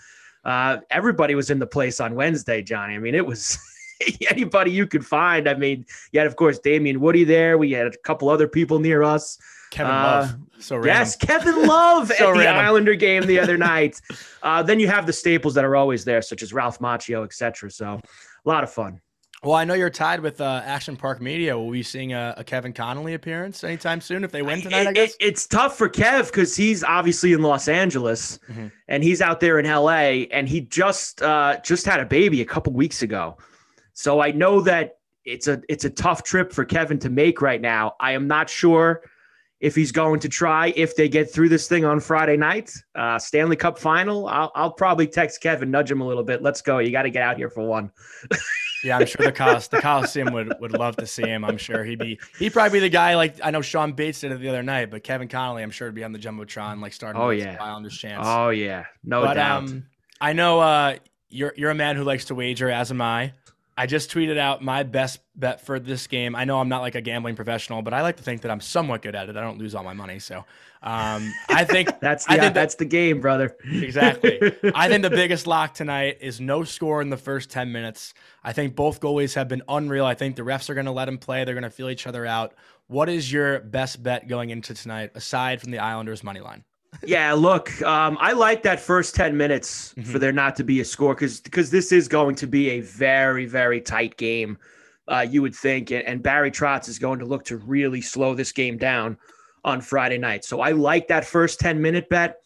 uh, 0.43 0.77
everybody 0.89 1.35
was 1.35 1.49
in 1.49 1.59
the 1.59 1.67
place 1.67 1.99
on 1.99 2.15
Wednesday, 2.15 2.61
Johnny. 2.61 2.95
I 2.95 2.99
mean, 2.99 3.15
it 3.15 3.25
was 3.25 3.57
anybody 4.29 4.71
you 4.71 4.87
could 4.87 5.05
find. 5.05 5.47
I 5.47 5.53
mean, 5.53 5.85
you 6.11 6.19
had, 6.19 6.27
of 6.27 6.35
course, 6.35 6.59
Damien 6.59 6.99
Woody 6.99 7.23
there. 7.23 7.57
We 7.57 7.71
had 7.71 7.87
a 7.87 7.97
couple 7.97 8.29
other 8.29 8.47
people 8.47 8.79
near 8.79 9.03
us. 9.03 9.37
Kevin 9.71 9.93
uh, 9.93 10.03
Love. 10.03 10.37
So 10.59 10.75
random. 10.75 10.89
Yes, 10.89 11.15
Kevin 11.15 11.65
Love 11.65 12.07
so 12.17 12.29
at 12.29 12.33
the 12.33 12.39
random. 12.39 12.65
Islander 12.65 12.95
game 12.95 13.25
the 13.25 13.39
other 13.39 13.57
night. 13.73 13.99
Uh, 14.43 14.61
then 14.61 14.79
you 14.79 14.87
have 14.87 15.07
the 15.07 15.13
staples 15.13 15.55
that 15.55 15.65
are 15.65 15.75
always 15.75 16.05
there, 16.05 16.21
such 16.21 16.43
as 16.43 16.53
Ralph 16.53 16.79
Macchio, 16.79 17.23
etc. 17.23 17.71
So 17.71 17.99
a 18.45 18.49
lot 18.49 18.63
of 18.63 18.71
fun. 18.71 19.01
Well, 19.43 19.55
I 19.55 19.63
know 19.63 19.73
you're 19.73 19.89
tied 19.89 20.19
with 20.19 20.39
uh, 20.39 20.61
Action 20.63 20.95
Park 20.95 21.19
Media. 21.19 21.57
Will 21.57 21.65
we 21.65 21.81
seeing 21.81 22.13
a, 22.13 22.35
a, 22.37 22.43
Kevin 22.43 22.73
Connolly 22.73 23.15
appearance 23.15 23.63
anytime 23.63 23.99
soon 23.99 24.23
if 24.23 24.31
they 24.31 24.43
win 24.43 24.61
tonight? 24.61 24.81
It, 24.81 24.87
I 24.89 24.93
guess 24.93 25.15
it, 25.15 25.17
it's 25.19 25.47
tough 25.47 25.75
for 25.75 25.89
Kev 25.89 26.27
because 26.27 26.55
he's 26.55 26.83
obviously 26.83 27.33
in 27.33 27.41
Los 27.41 27.67
Angeles 27.67 28.37
mm-hmm. 28.47 28.67
and 28.87 29.03
he's 29.03 29.19
out 29.19 29.39
there 29.39 29.57
in 29.57 29.65
LA, 29.65 30.27
and 30.31 30.47
he 30.47 30.61
just 30.61 31.23
uh, 31.23 31.57
just 31.63 31.87
had 31.87 31.99
a 31.99 32.05
baby 32.05 32.41
a 32.41 32.45
couple 32.45 32.71
weeks 32.73 33.01
ago. 33.01 33.35
So 33.93 34.19
I 34.19 34.29
know 34.31 34.61
that 34.61 34.99
it's 35.25 35.47
a 35.47 35.59
it's 35.67 35.85
a 35.85 35.89
tough 35.89 36.21
trip 36.21 36.53
for 36.53 36.63
Kevin 36.63 36.99
to 36.99 37.09
make 37.09 37.41
right 37.41 37.61
now. 37.61 37.95
I 37.99 38.11
am 38.11 38.27
not 38.27 38.47
sure 38.47 39.01
if 39.61 39.75
he's 39.75 39.91
going 39.91 40.19
to 40.19 40.27
try 40.27 40.73
if 40.75 40.95
they 40.95 41.07
get 41.07 41.31
through 41.31 41.47
this 41.49 41.67
thing 41.67 41.85
on 41.85 41.99
Friday 41.99 42.35
night, 42.35 42.73
uh, 42.95 43.17
Stanley 43.17 43.55
Cup 43.55 43.79
final. 43.79 44.27
I'll, 44.27 44.51
I'll 44.55 44.73
probably 44.73 45.07
text 45.07 45.39
Kevin, 45.39 45.71
nudge 45.71 45.89
him 45.89 46.01
a 46.01 46.05
little 46.05 46.23
bit. 46.23 46.41
Let's 46.41 46.61
go. 46.61 46.79
You 46.79 46.91
got 46.91 47.03
to 47.03 47.11
get 47.11 47.21
out 47.21 47.37
here 47.37 47.49
for 47.49 47.65
one. 47.65 47.91
Yeah, 48.83 48.97
I'm 48.97 49.05
sure 49.05 49.25
the 49.25 49.31
Colis- 49.31 49.69
the 49.69 49.79
Coliseum 49.79 50.33
would, 50.33 50.53
would 50.59 50.71
love 50.71 50.95
to 50.97 51.05
see 51.05 51.23
him. 51.23 51.45
I'm 51.45 51.57
sure 51.57 51.83
he'd 51.83 51.99
be 51.99 52.19
he'd 52.39 52.51
probably 52.51 52.79
be 52.79 52.79
the 52.79 52.89
guy 52.89 53.15
like 53.15 53.35
I 53.43 53.51
know 53.51 53.61
Sean 53.61 53.93
Bates 53.93 54.21
did 54.21 54.31
it 54.31 54.39
the 54.39 54.49
other 54.49 54.63
night, 54.63 54.89
but 54.89 55.03
Kevin 55.03 55.27
Connolly, 55.27 55.61
I'm 55.61 55.71
sure 55.71 55.87
would 55.87 55.93
be 55.95 56.03
on 56.03 56.11
the 56.11 56.19
jumbotron 56.19 56.81
like 56.81 56.93
starting. 56.93 57.21
Oh 57.21 57.29
yeah, 57.29 57.57
Islanders 57.61 57.97
chance. 57.97 58.25
Oh 58.27 58.49
yeah, 58.49 58.85
no 59.03 59.21
but, 59.21 59.35
doubt. 59.35 59.63
Um, 59.65 59.85
I 60.19 60.33
know 60.33 60.59
uh, 60.59 60.95
you're 61.29 61.53
you're 61.55 61.69
a 61.69 61.75
man 61.75 61.95
who 61.95 62.03
likes 62.03 62.25
to 62.25 62.35
wager, 62.35 62.71
as 62.71 62.89
am 62.89 63.01
I. 63.01 63.33
I 63.77 63.85
just 63.85 64.11
tweeted 64.11 64.37
out 64.37 64.61
my 64.61 64.83
best 64.83 65.19
bet 65.35 65.65
for 65.65 65.79
this 65.79 66.07
game. 66.07 66.35
I 66.35 66.43
know 66.43 66.59
I'm 66.59 66.69
not 66.69 66.81
like 66.81 66.95
a 66.95 67.01
gambling 67.01 67.35
professional, 67.35 67.81
but 67.81 67.93
I 67.93 68.01
like 68.01 68.17
to 68.17 68.23
think 68.23 68.41
that 68.41 68.51
I'm 68.51 68.59
somewhat 68.59 69.01
good 69.01 69.15
at 69.15 69.29
it. 69.29 69.37
I 69.37 69.41
don't 69.41 69.57
lose 69.57 69.73
all 69.73 69.83
my 69.83 69.93
money, 69.93 70.19
so 70.19 70.43
um, 70.83 71.33
I 71.49 71.63
think 71.63 71.89
that's 72.01 72.25
the, 72.25 72.33
I 72.33 72.39
think 72.39 72.53
that's 72.53 72.75
the 72.75 72.85
game, 72.85 73.21
brother. 73.21 73.55
exactly. 73.63 74.39
I 74.75 74.89
think 74.89 75.03
the 75.03 75.09
biggest 75.09 75.47
lock 75.47 75.73
tonight 75.73 76.17
is 76.21 76.41
no 76.41 76.63
score 76.63 77.01
in 77.01 77.09
the 77.09 77.17
first 77.17 77.49
ten 77.49 77.71
minutes. 77.71 78.13
I 78.43 78.53
think 78.53 78.75
both 78.75 78.99
goalies 78.99 79.35
have 79.35 79.47
been 79.47 79.63
unreal. 79.67 80.05
I 80.05 80.15
think 80.15 80.35
the 80.35 80.43
refs 80.43 80.69
are 80.69 80.73
going 80.73 80.85
to 80.85 80.91
let 80.91 81.05
them 81.05 81.17
play. 81.17 81.43
They're 81.43 81.55
going 81.55 81.63
to 81.63 81.69
feel 81.69 81.89
each 81.89 82.07
other 82.07 82.25
out. 82.25 82.53
What 82.87 83.07
is 83.07 83.31
your 83.31 83.61
best 83.61 84.03
bet 84.03 84.27
going 84.27 84.49
into 84.49 84.73
tonight, 84.73 85.11
aside 85.15 85.61
from 85.61 85.71
the 85.71 85.79
Islanders 85.79 86.23
money 86.23 86.41
line? 86.41 86.65
Yeah, 87.03 87.33
look, 87.33 87.81
um, 87.81 88.17
I 88.19 88.33
like 88.33 88.63
that 88.63 88.79
first 88.79 89.15
10 89.15 89.35
minutes 89.35 89.93
mm-hmm. 89.93 90.11
for 90.11 90.19
there 90.19 90.31
not 90.31 90.55
to 90.57 90.63
be 90.63 90.81
a 90.81 90.85
score 90.85 91.15
because 91.15 91.39
because 91.39 91.71
this 91.71 91.91
is 91.91 92.07
going 92.07 92.35
to 92.35 92.47
be 92.47 92.71
a 92.71 92.81
very, 92.81 93.45
very 93.45 93.81
tight 93.81 94.17
game, 94.17 94.57
uh, 95.07 95.25
you 95.27 95.41
would 95.41 95.55
think. 95.55 95.91
And, 95.91 96.05
and, 96.05 96.21
Barry 96.21 96.51
Trotz 96.51 96.87
is 96.87 96.99
going 96.99 97.19
to 97.19 97.25
look 97.25 97.43
to 97.45 97.57
really 97.57 98.01
slow 98.01 98.35
this 98.35 98.51
game 98.51 98.77
down 98.77 99.17
on 99.63 99.81
Friday 99.81 100.17
night. 100.17 100.45
So 100.45 100.61
I 100.61 100.71
like 100.71 101.07
that 101.07 101.25
first 101.25 101.59
10 101.59 101.81
minute 101.81 102.09
bet. 102.09 102.37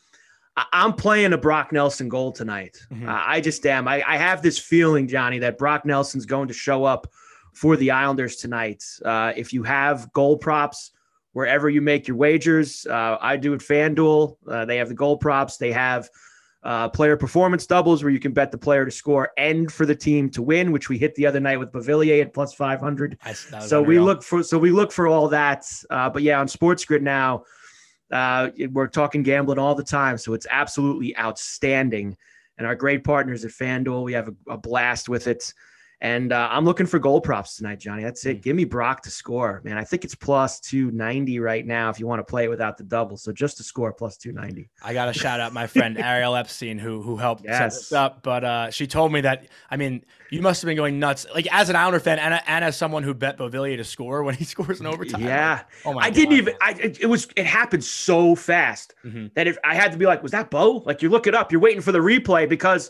I, 0.56 0.66
am 0.74 0.94
playing 0.94 1.34
a 1.34 1.38
Brock 1.38 1.72
Nelson 1.72 2.08
goal 2.08 2.32
tonight. 2.32 2.78
Mm-hmm. 2.92 3.10
Uh, 3.10 3.24
I 3.26 3.42
just 3.42 3.66
am. 3.66 3.88
I, 3.88 4.04
I, 4.08 4.18
have 4.18 4.42
this 4.42 4.58
feeling, 4.58 5.08
Johnny, 5.08 5.40
that 5.40 5.58
Brock 5.58 5.86
Nelson's 5.86 6.26
going 6.26 6.48
to 6.48 6.54
show 6.54 6.86
up 6.86 7.08
for 7.54 7.76
the 7.76 7.92
Islanders 7.92 8.38
tonight. 8.38 8.84
Uh, 9.04 9.34
if 9.36 9.52
you 9.52 9.64
have 9.64 10.12
goal 10.14 10.38
props, 10.38 10.92
wherever 11.36 11.70
you 11.70 11.82
make 11.82 12.08
your 12.08 12.16
wagers. 12.16 12.88
Uh, 12.90 13.18
I 13.20 13.36
do 13.36 13.54
at 13.54 13.60
FanDuel. 13.60 14.38
Uh, 14.48 14.64
they 14.64 14.78
have 14.78 14.88
the 14.88 14.96
goal 14.96 15.18
props. 15.18 15.58
They 15.58 15.74
have 15.74 16.10
uh, 16.64 16.88
player 16.88 17.18
performance 17.18 17.68
doubles 17.68 18.04
where 18.06 18.12
you 18.12 18.22
can 18.22 18.32
bet 18.32 18.52
the 18.52 18.58
player 18.58 18.86
to 18.86 18.90
score 18.90 19.32
and 19.38 19.70
for 19.70 19.86
the 19.86 19.94
team 19.94 20.30
to 20.30 20.42
win, 20.42 20.72
which 20.72 20.88
we 20.88 20.98
hit 20.98 21.14
the 21.16 21.26
other 21.26 21.42
night 21.42 21.58
with 21.58 21.74
Beauvillier 21.74 22.22
at 22.22 22.34
plus 22.34 22.54
500. 22.54 23.18
So 23.60 23.80
unreal. 23.82 23.84
we 23.84 24.00
look 24.00 24.24
for 24.24 24.44
so 24.44 24.58
we 24.58 24.72
look 24.72 24.94
for 24.94 25.08
all 25.08 25.28
that. 25.28 25.66
Uh, 25.90 26.10
but 26.10 26.24
yeah, 26.24 26.40
on 26.40 26.48
Sports 26.48 26.86
Grid 26.86 27.04
now, 27.04 27.44
uh, 28.14 28.52
we're 28.72 28.88
talking 28.88 29.22
gambling 29.22 29.60
all 29.60 29.76
the 29.76 29.84
time, 29.84 30.18
so 30.18 30.34
it's 30.34 30.48
absolutely 30.50 31.18
outstanding. 31.18 32.16
And 32.58 32.66
our 32.66 32.76
great 32.76 33.04
partners 33.04 33.44
at 33.44 33.52
FanDuel, 33.52 34.06
we 34.06 34.14
have 34.14 34.30
a, 34.30 34.54
a 34.54 34.58
blast 34.58 35.10
with 35.10 35.28
it. 35.28 35.54
And 36.06 36.32
uh, 36.32 36.50
I'm 36.52 36.66
looking 36.66 36.86
for 36.86 37.00
goal 37.00 37.20
props 37.20 37.58
tonight, 37.58 37.80
Johnny. 37.80 38.04
That's 38.04 38.22
Hmm. 38.24 38.30
it. 38.30 38.42
Give 38.42 38.56
me 38.56 38.64
Brock 38.64 39.02
to 39.04 39.10
score, 39.10 39.62
man. 39.64 39.78
I 39.78 39.84
think 39.84 40.04
it's 40.06 40.14
plus 40.14 40.60
290 40.60 41.40
right 41.40 41.66
now 41.66 41.90
if 41.90 42.00
you 42.00 42.06
want 42.06 42.20
to 42.20 42.24
play 42.24 42.44
it 42.46 42.50
without 42.50 42.78
the 42.78 42.84
double. 42.84 43.18
So 43.18 43.32
just 43.32 43.58
to 43.58 43.64
score 43.64 43.92
plus 43.92 44.16
290. 44.18 44.70
I 44.84 44.94
got 44.94 45.06
to 45.06 45.14
shout 45.14 45.40
out 45.40 45.52
my 45.54 45.68
friend 45.68 45.98
Ariel 45.98 46.36
Epstein 46.42 46.78
who 46.78 47.02
who 47.02 47.18
helped 47.18 47.44
set 47.46 47.72
this 47.72 47.92
up. 47.92 48.22
But 48.24 48.44
uh, 48.44 48.70
she 48.70 48.86
told 48.88 49.12
me 49.12 49.22
that 49.22 49.48
I 49.72 49.78
mean 49.78 50.06
you 50.30 50.42
must 50.42 50.62
have 50.62 50.68
been 50.68 50.78
going 50.78 51.00
nuts, 51.00 51.26
like 51.34 51.48
as 51.52 51.70
an 51.70 51.76
Islander 51.76 52.00
fan 52.00 52.20
and, 52.20 52.42
and 52.46 52.66
as 52.66 52.76
someone 52.78 53.04
who 53.04 53.14
bet 53.14 53.38
Beauvillier 53.38 53.78
to 53.78 53.84
score 53.84 54.24
when 54.24 54.36
he 54.36 54.44
scores 54.54 54.80
in 54.80 54.86
overtime. 54.86 55.22
Yeah. 55.22 55.62
Oh 55.86 55.94
my 55.94 56.02
I 56.02 56.10
didn't 56.12 56.34
even. 56.34 56.54
I 56.62 56.72
it, 56.74 57.00
it 57.02 57.06
was. 57.08 57.28
It 57.36 57.46
happened 57.46 57.84
so 57.84 58.36
fast 58.36 58.94
Mhm. 59.06 59.34
that 59.34 59.48
if 59.48 59.58
I 59.64 59.74
had 59.76 59.92
to 59.92 59.98
be 59.98 60.06
like, 60.06 60.22
was 60.22 60.34
that 60.34 60.52
Bo? 60.52 60.84
Like 60.86 61.02
you 61.02 61.10
look 61.10 61.26
it 61.28 61.34
up, 61.36 61.52
you're 61.52 61.62
waiting 61.62 61.82
for 61.82 61.92
the 61.92 62.00
replay 62.00 62.48
because, 62.50 62.90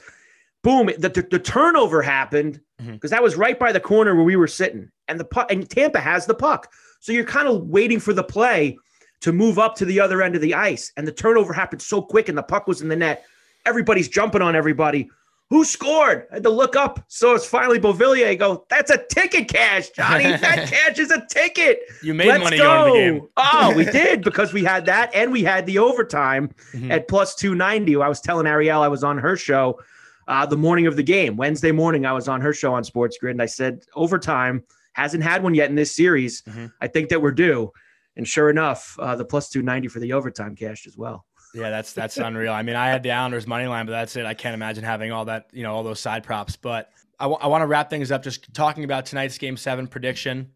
boom, 0.66 0.88
the 0.98 1.10
the, 1.10 1.22
the 1.32 1.40
turnover 1.40 2.02
happened 2.02 2.60
because 2.86 3.10
Mhm. 3.12 3.14
that 3.14 3.24
was 3.24 3.36
right 3.38 3.58
by 3.58 3.72
the 3.72 3.80
corner 3.80 4.16
where 4.16 4.26
we 4.26 4.36
were 4.36 4.48
sitting, 4.48 4.90
and 5.08 5.20
the 5.20 5.24
puck 5.26 5.52
and 5.52 5.70
Tampa 5.70 6.00
has 6.00 6.26
the 6.26 6.34
puck, 6.36 6.68
so 7.00 7.12
you're 7.14 7.24
kind 7.24 7.48
of 7.48 7.62
waiting 7.68 8.00
for 8.00 8.14
the 8.14 8.24
play 8.24 8.78
to 9.22 9.32
move 9.32 9.58
up 9.60 9.76
to 9.76 9.86
the 9.86 10.00
other 10.00 10.22
end 10.22 10.36
of 10.36 10.42
the 10.42 10.54
ice, 10.56 10.92
and 10.98 11.08
the 11.08 11.12
turnover 11.12 11.54
happened 11.54 11.82
so 11.82 12.02
quick, 12.02 12.28
and 12.30 12.38
the 12.38 12.44
puck 12.44 12.68
was 12.68 12.82
in 12.82 12.90
the 12.90 12.96
net. 12.96 13.24
Everybody's 13.66 14.10
jumping 14.10 14.42
on 14.42 14.56
everybody. 14.56 15.10
Who 15.52 15.64
scored? 15.64 16.26
I 16.32 16.36
had 16.36 16.44
to 16.44 16.50
look 16.50 16.76
up. 16.76 17.04
So 17.08 17.36
it's 17.36 17.46
finally 17.46 17.80
Beauvillier. 17.80 18.28
I 18.28 18.34
go, 18.36 18.66
that's 18.68 18.90
a 18.90 18.98
ticket 18.98 19.48
cash, 19.48 19.90
Johnny. 19.92 20.24
that 20.46 20.68
cash 20.68 20.98
is 20.98 21.12
a 21.12 21.24
ticket. 21.30 21.80
You 22.02 22.16
made 22.16 22.28
Let's 22.30 22.44
money 22.44 22.58
go. 22.58 22.86
the 22.86 22.92
game. 23.00 23.28
Oh, 23.38 23.72
we 23.76 23.86
did 24.02 24.24
because 24.24 24.54
we 24.54 24.64
had 24.64 24.88
that 24.88 25.12
and 25.14 25.32
we 25.32 25.44
had 25.44 25.68
the 25.68 25.78
overtime 25.78 26.50
Mhm. 26.74 26.90
at 26.92 27.08
plus 27.08 27.36
290. 27.36 27.96
I 28.02 28.08
was 28.10 28.22
telling 28.22 28.48
Ariel 28.48 28.82
I 28.82 28.88
was 28.88 29.04
on 29.04 29.20
her 29.20 29.38
show 29.38 29.80
uh, 30.28 30.46
the 30.46 30.58
morning 30.58 30.88
of 30.88 30.96
the 30.96 31.04
game. 31.04 31.36
Wednesday 31.38 31.72
morning, 31.72 32.06
I 32.06 32.14
was 32.14 32.28
on 32.28 32.42
her 32.42 32.54
show 32.54 32.74
on 32.74 32.84
Sports 32.84 33.18
Grid 33.20 33.36
and 33.36 33.42
I 33.42 33.46
said, 33.46 33.84
overtime 33.96 34.64
hasn't 34.94 35.24
had 35.24 35.44
one 35.44 35.54
yet 35.54 35.70
in 35.70 35.76
this 35.76 35.96
series. 35.96 36.42
Mhm. 36.44 36.72
I 36.82 36.88
think 36.88 37.10
that 37.10 37.22
we're 37.22 37.32
due. 37.32 37.72
And 38.18 38.28
sure 38.28 38.50
enough, 38.50 38.98
uh, 39.00 39.16
the 39.16 39.26
plus 39.26 39.50
290 39.50 39.90
for 39.90 40.00
the 40.00 40.14
overtime 40.14 40.56
cashed 40.56 40.88
as 40.88 40.98
well. 40.98 41.26
Yeah, 41.54 41.70
that's 41.70 41.94
that's 41.94 42.18
unreal. 42.18 42.52
I 42.54 42.64
mean, 42.64 42.76
I 42.76 42.88
had 42.90 43.02
the 43.04 43.12
Islanders 43.12 43.48
money 43.48 43.66
line, 43.66 43.86
but 43.86 43.92
that's 43.94 44.16
it. 44.16 44.26
I 44.26 44.34
can't 44.34 44.54
imagine 44.54 44.84
having 44.84 45.12
all 45.12 45.26
that, 45.26 45.48
you 45.54 45.64
know, 45.64 45.74
all 45.74 45.84
those 45.84 46.00
side 46.02 46.24
props. 46.24 46.56
But 46.58 46.90
I 47.18 47.28
want 47.28 47.62
to 47.62 47.66
wrap 47.68 47.90
things 47.90 48.12
up 48.12 48.24
just 48.24 48.54
talking 48.54 48.84
about 48.84 49.06
tonight's 49.06 49.38
game 49.38 49.56
seven 49.56 49.88
prediction. 49.88 50.52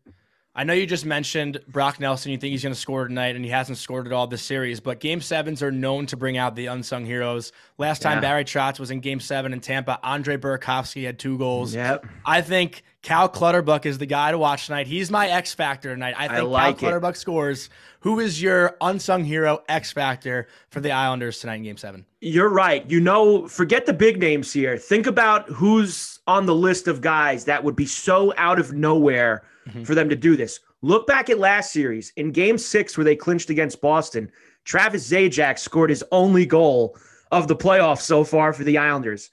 I 0.55 0.63
know 0.63 0.73
you 0.73 0.87
just 0.87 1.05
mentioned 1.05 1.59
Brock 1.67 1.99
Nelson. 1.99 2.31
You 2.31 2.37
think 2.37 2.51
he's 2.51 2.63
going 2.63 2.73
to 2.73 2.79
score 2.79 3.07
tonight, 3.07 3.35
and 3.35 3.45
he 3.45 3.51
hasn't 3.51 3.77
scored 3.77 4.07
at 4.07 4.13
all 4.13 4.25
this 4.27 4.41
series. 4.41 4.79
But 4.79 4.99
game 4.99 5.21
sevens 5.21 5.61
are 5.61 5.71
known 5.71 6.07
to 6.07 6.17
bring 6.17 6.37
out 6.37 6.55
the 6.55 6.65
unsung 6.65 7.05
heroes. 7.05 7.51
Last 7.77 8.01
time 8.01 8.17
Yeah. 8.17 8.21
Barry 8.21 8.43
Trotz 8.45 8.79
was 8.79 8.89
in 8.91 8.99
game 8.99 9.19
seven 9.19 9.53
in 9.53 9.59
Tampa, 9.61 9.99
Andre 10.03 10.37
Burakovsky 10.37 11.05
had 11.05 11.19
two 11.19 11.37
goals. 11.37 11.75
Yep. 11.75 12.05
I 12.25 12.41
think 12.41 12.83
Cal 13.03 13.29
Clutterbuck 13.29 13.85
is 13.85 13.99
the 13.99 14.05
guy 14.07 14.31
to 14.31 14.37
watch 14.37 14.65
tonight. 14.65 14.87
He's 14.87 15.09
my 15.11 15.29
X 15.29 15.53
factor 15.53 15.93
tonight. 15.93 16.15
I 16.17 16.27
think 16.27 16.49
like 16.49 16.75
it. 16.75 16.79
Cal 16.79 16.89
Clutterbuck 16.89 17.15
scores. 17.15 17.69
Who 18.01 18.19
is 18.19 18.41
your 18.41 18.75
unsung 18.81 19.23
hero 19.23 19.61
X 19.69 19.91
factor 19.91 20.47
for 20.69 20.79
the 20.81 20.91
Islanders 20.91 21.39
tonight 21.39 21.55
in 21.55 21.63
Game 21.63 21.77
Seven? 21.77 22.05
You're 22.21 22.49
right. 22.49 22.89
You 22.89 22.99
know, 22.99 23.47
forget 23.47 23.85
the 23.85 23.93
big 23.93 24.19
names 24.19 24.51
here. 24.51 24.77
Think 24.77 25.05
about 25.05 25.47
who's 25.49 26.19
on 26.27 26.45
the 26.47 26.55
list 26.55 26.87
of 26.87 27.01
guys 27.01 27.45
that 27.45 27.63
would 27.63 27.75
be 27.75 27.85
so 27.85 28.33
out 28.35 28.59
of 28.59 28.73
nowhere 28.73 29.43
Mhm. 29.69 29.85
for 29.85 29.95
them 29.95 30.09
to 30.09 30.15
do 30.15 30.35
this. 30.35 30.59
Look 30.81 31.07
back 31.07 31.29
at 31.29 31.39
last 31.39 31.71
series 31.71 32.11
in 32.15 32.31
game 32.31 32.57
six 32.57 32.97
where 32.97 33.05
they 33.05 33.15
clinched 33.15 33.49
against 33.49 33.81
Boston. 33.81 34.31
Travis 34.65 35.09
Zajac 35.09 35.59
scored 35.59 35.89
his 35.89 36.03
only 36.11 36.45
goal 36.45 36.97
of 37.31 37.47
the 37.47 37.55
playoffs 37.55 38.01
so 38.01 38.23
far 38.23 38.53
for 38.53 38.63
the 38.63 38.77
Islanders. 38.77 39.29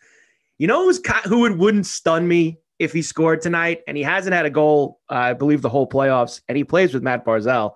You 0.59 0.67
know 0.67 0.85
who's, 0.85 1.01
who 1.25 1.41
would, 1.41 1.59
wouldn't 1.59 1.87
stun 1.87 2.27
me 2.27 2.59
if 2.79 2.93
he 2.93 3.03
scored 3.03 3.41
tonight? 3.43 3.81
And 3.87 3.97
he 3.97 4.03
hasn't 4.03 4.35
had 4.35 4.47
a 4.47 4.51
goal, 4.51 5.01
uh, 5.11 5.15
I 5.15 5.33
believe, 5.35 5.63
the 5.63 5.69
whole 5.69 5.89
playoffs, 5.89 6.41
and 6.49 6.57
he 6.57 6.65
plays 6.65 6.95
with 6.95 7.03
Matt 7.03 7.25
Barzal. 7.25 7.73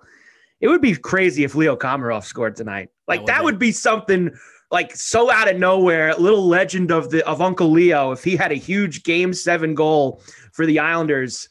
It 0.59 0.67
would 0.67 0.81
be 0.81 0.95
crazy 0.95 1.43
if 1.43 1.55
Leo 1.55 1.75
Komarov 1.75 2.23
scored 2.23 2.55
tonight. 2.55 2.89
Like 3.07 3.25
that 3.25 3.39
be. 3.39 3.43
would 3.45 3.59
be 3.59 3.71
something 3.71 4.31
like 4.69 4.95
so 4.95 5.31
out 5.31 5.49
of 5.49 5.57
nowhere, 5.57 6.13
little 6.15 6.47
legend 6.47 6.91
of 6.91 7.09
the 7.09 7.25
of 7.27 7.41
Uncle 7.41 7.69
Leo. 7.71 8.11
If 8.11 8.23
he 8.23 8.35
had 8.35 8.51
a 8.51 8.55
huge 8.55 9.03
Game 9.03 9.33
Seven 9.33 9.73
goal 9.75 10.21
for 10.53 10.65
the 10.65 10.79
Islanders, 10.79 11.49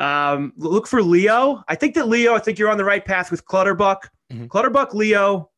um, 0.00 0.52
look 0.56 0.86
for 0.86 1.02
Leo. 1.02 1.62
I 1.68 1.74
think 1.76 1.94
that 1.94 2.08
Leo. 2.08 2.34
I 2.34 2.38
think 2.40 2.58
you're 2.58 2.70
on 2.70 2.78
the 2.78 2.84
right 2.84 3.04
path 3.04 3.30
with 3.30 3.44
Clutterbuck. 3.44 4.08
Mhm. 4.32 4.48
Clutterbuck, 4.48 4.94
Leo. 4.94 5.50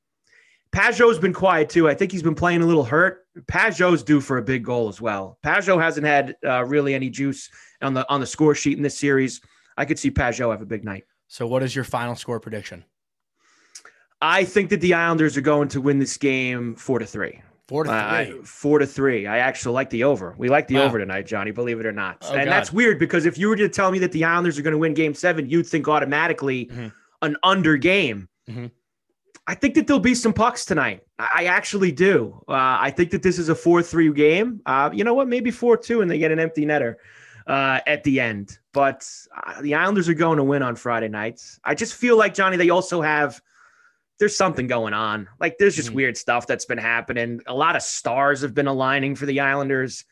Pageau's 0.72 1.18
been 1.18 1.34
quiet 1.34 1.68
too. 1.68 1.88
I 1.88 1.94
think 1.94 2.12
he's 2.12 2.22
been 2.22 2.34
playing 2.34 2.62
a 2.62 2.66
little 2.66 2.84
hurt. 2.84 3.26
Pageau's 3.42 4.02
due 4.02 4.20
for 4.20 4.38
a 4.38 4.42
big 4.42 4.64
goal 4.64 4.88
as 4.88 5.00
well. 5.00 5.38
Pageau 5.44 5.80
hasn't 5.80 6.06
had 6.06 6.34
uh, 6.44 6.64
really 6.64 6.94
any 6.94 7.10
juice 7.10 7.50
on 7.82 7.94
the 7.94 8.08
on 8.10 8.20
the 8.20 8.26
score 8.26 8.54
sheet 8.54 8.76
in 8.76 8.82
this 8.82 8.98
series. 8.98 9.40
I 9.76 9.84
could 9.84 9.98
see 9.98 10.10
Pageau 10.10 10.50
have 10.50 10.62
a 10.62 10.66
big 10.66 10.84
night. 10.84 11.04
So, 11.28 11.46
what 11.46 11.62
is 11.62 11.74
your 11.74 11.84
final 11.84 12.14
score 12.16 12.40
prediction? 12.40 12.84
I 14.20 14.44
think 14.44 14.70
that 14.70 14.80
the 14.80 14.94
Islanders 14.94 15.36
are 15.36 15.42
going 15.42 15.68
to 15.68 15.80
win 15.80 15.98
this 15.98 16.16
game 16.16 16.74
four 16.76 16.98
to 16.98 17.06
three. 17.06 17.42
Four 17.72 17.84
to 17.84 17.88
three. 17.90 18.38
Uh, 18.40 18.42
four 18.44 18.78
to 18.80 18.86
three. 18.86 19.26
I 19.26 19.38
actually 19.38 19.72
like 19.72 19.88
the 19.88 20.04
over. 20.04 20.34
We 20.36 20.50
like 20.50 20.68
the 20.68 20.74
Wow. 20.74 20.82
over 20.84 20.98
tonight, 20.98 21.26
Johnny. 21.26 21.52
Believe 21.52 21.80
it 21.80 21.86
or 21.86 21.92
not. 21.92 22.18
Oh, 22.28 22.34
and 22.34 22.44
God. 22.44 22.52
that's 22.52 22.70
weird 22.70 22.98
because 22.98 23.24
if 23.24 23.38
you 23.38 23.48
were 23.48 23.56
to 23.56 23.68
tell 23.70 23.90
me 23.90 23.98
that 24.00 24.12
the 24.12 24.24
Islanders 24.24 24.58
are 24.58 24.62
going 24.62 24.72
to 24.72 24.78
win 24.78 24.92
Game 24.92 25.14
Seven, 25.14 25.48
you'd 25.48 25.66
think 25.66 25.88
automatically 25.88 26.66
Mhm. 26.66 26.92
an 27.22 27.36
under 27.42 27.78
game. 27.78 28.28
Mhm. 28.50 28.70
I 29.46 29.54
think 29.54 29.74
that 29.76 29.86
there'll 29.86 30.00
be 30.00 30.14
some 30.14 30.34
pucks 30.34 30.66
tonight. 30.66 31.00
I 31.18 31.28
I 31.34 31.44
actually 31.46 31.92
do. 31.92 32.44
Uh, 32.46 32.52
I 32.80 32.90
think 32.94 33.10
that 33.12 33.22
this 33.22 33.38
is 33.38 33.48
a 33.48 33.54
four-three 33.54 34.12
game. 34.12 34.60
Uh, 34.66 34.90
you 34.92 35.02
know 35.02 35.14
what? 35.14 35.26
Maybe 35.28 35.50
four-two, 35.50 36.02
and 36.02 36.10
they 36.10 36.18
get 36.18 36.30
an 36.30 36.38
empty 36.38 36.66
netter 36.66 36.96
uh, 37.46 37.80
at 37.86 38.04
the 38.04 38.20
end. 38.20 38.58
But 38.74 39.08
uh, 39.34 39.62
the 39.62 39.74
Islanders 39.76 40.10
are 40.10 40.14
going 40.14 40.36
to 40.36 40.44
win 40.44 40.62
on 40.62 40.76
Friday 40.76 41.08
nights. 41.08 41.58
I 41.64 41.74
just 41.74 41.94
feel 41.94 42.18
like 42.18 42.34
Johnny. 42.34 42.56
They 42.58 42.68
also 42.70 43.00
have 43.00 43.40
there's 44.22 44.36
something 44.36 44.68
going 44.68 44.94
on. 44.94 45.28
Like 45.40 45.58
there's 45.58 45.74
just 45.74 45.90
Mhm. 45.90 45.94
weird 45.94 46.16
stuff 46.16 46.46
that's 46.46 46.64
been 46.64 46.78
happening. 46.78 47.40
A 47.48 47.52
lot 47.54 47.74
of 47.74 47.82
stars 47.82 48.40
have 48.42 48.54
been 48.54 48.68
aligning 48.68 49.16
for 49.16 49.26
the 49.26 49.40
Islanders. 49.40 50.04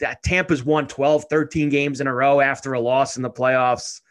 That 0.00 0.22
Tampa's 0.22 0.62
won 0.62 0.86
12, 0.88 1.24
13 1.30 1.70
games 1.70 2.02
in 2.02 2.06
a 2.06 2.12
row 2.14 2.42
after 2.42 2.74
a 2.74 2.80
loss 2.80 3.16
in 3.16 3.22
the 3.22 3.30
playoffs. 3.30 4.02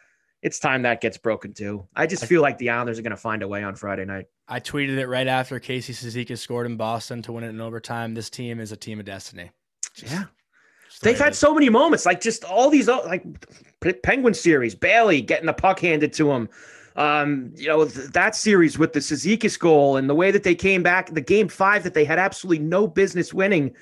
It's 0.42 0.58
time 0.58 0.82
that 0.82 1.00
gets 1.00 1.16
broken 1.16 1.52
too. 1.54 1.86
I 1.94 2.08
just 2.08 2.24
feel 2.26 2.42
like 2.42 2.58
the 2.58 2.70
Islanders 2.70 2.98
are 2.98 3.02
going 3.02 3.12
to 3.12 3.16
find 3.16 3.44
a 3.44 3.48
way 3.48 3.62
on 3.62 3.76
Friday 3.76 4.04
night. 4.04 4.26
I 4.48 4.58
tweeted 4.58 4.98
it 4.98 5.06
right 5.06 5.28
after 5.28 5.60
Casey 5.60 5.92
Cizikas 5.92 6.38
scored 6.38 6.66
in 6.66 6.76
Boston 6.76 7.22
to 7.22 7.30
win 7.32 7.44
it 7.44 7.50
in 7.50 7.60
overtime. 7.60 8.14
This 8.14 8.28
team 8.30 8.58
is 8.58 8.72
a 8.72 8.76
team 8.76 8.98
of 8.98 9.04
destiny. 9.06 9.52
Just- 9.94 10.12
Yeah. 10.12 10.24
just 10.90 11.02
They've 11.02 11.16
had 11.16 11.36
so 11.36 11.54
many 11.54 11.68
moments, 11.68 12.04
like 12.04 12.20
just 12.20 12.42
all 12.42 12.68
these, 12.68 12.88
like 12.88 13.22
Penguin 14.02 14.34
series, 14.34 14.74
Bailey 14.74 15.20
getting 15.22 15.46
the 15.46 15.52
puck 15.52 15.78
handed 15.78 16.12
to 16.14 16.32
him. 16.32 16.48
Um, 16.98 17.52
you 17.54 17.68
know 17.68 17.84
th- 17.86 18.08
that 18.08 18.34
series 18.34 18.76
with 18.76 18.92
the 18.92 18.98
Cizikas 18.98 19.56
goal 19.56 19.96
and 19.96 20.10
the 20.10 20.16
way 20.16 20.32
that 20.32 20.42
they 20.42 20.56
came 20.56 20.82
back, 20.82 21.14
the 21.14 21.20
game 21.20 21.46
five 21.48 21.84
that 21.84 21.94
they 21.94 22.04
had 22.04 22.18
absolutely 22.18 22.58
no 22.64 22.88
business 22.88 23.32
winning 23.32 23.72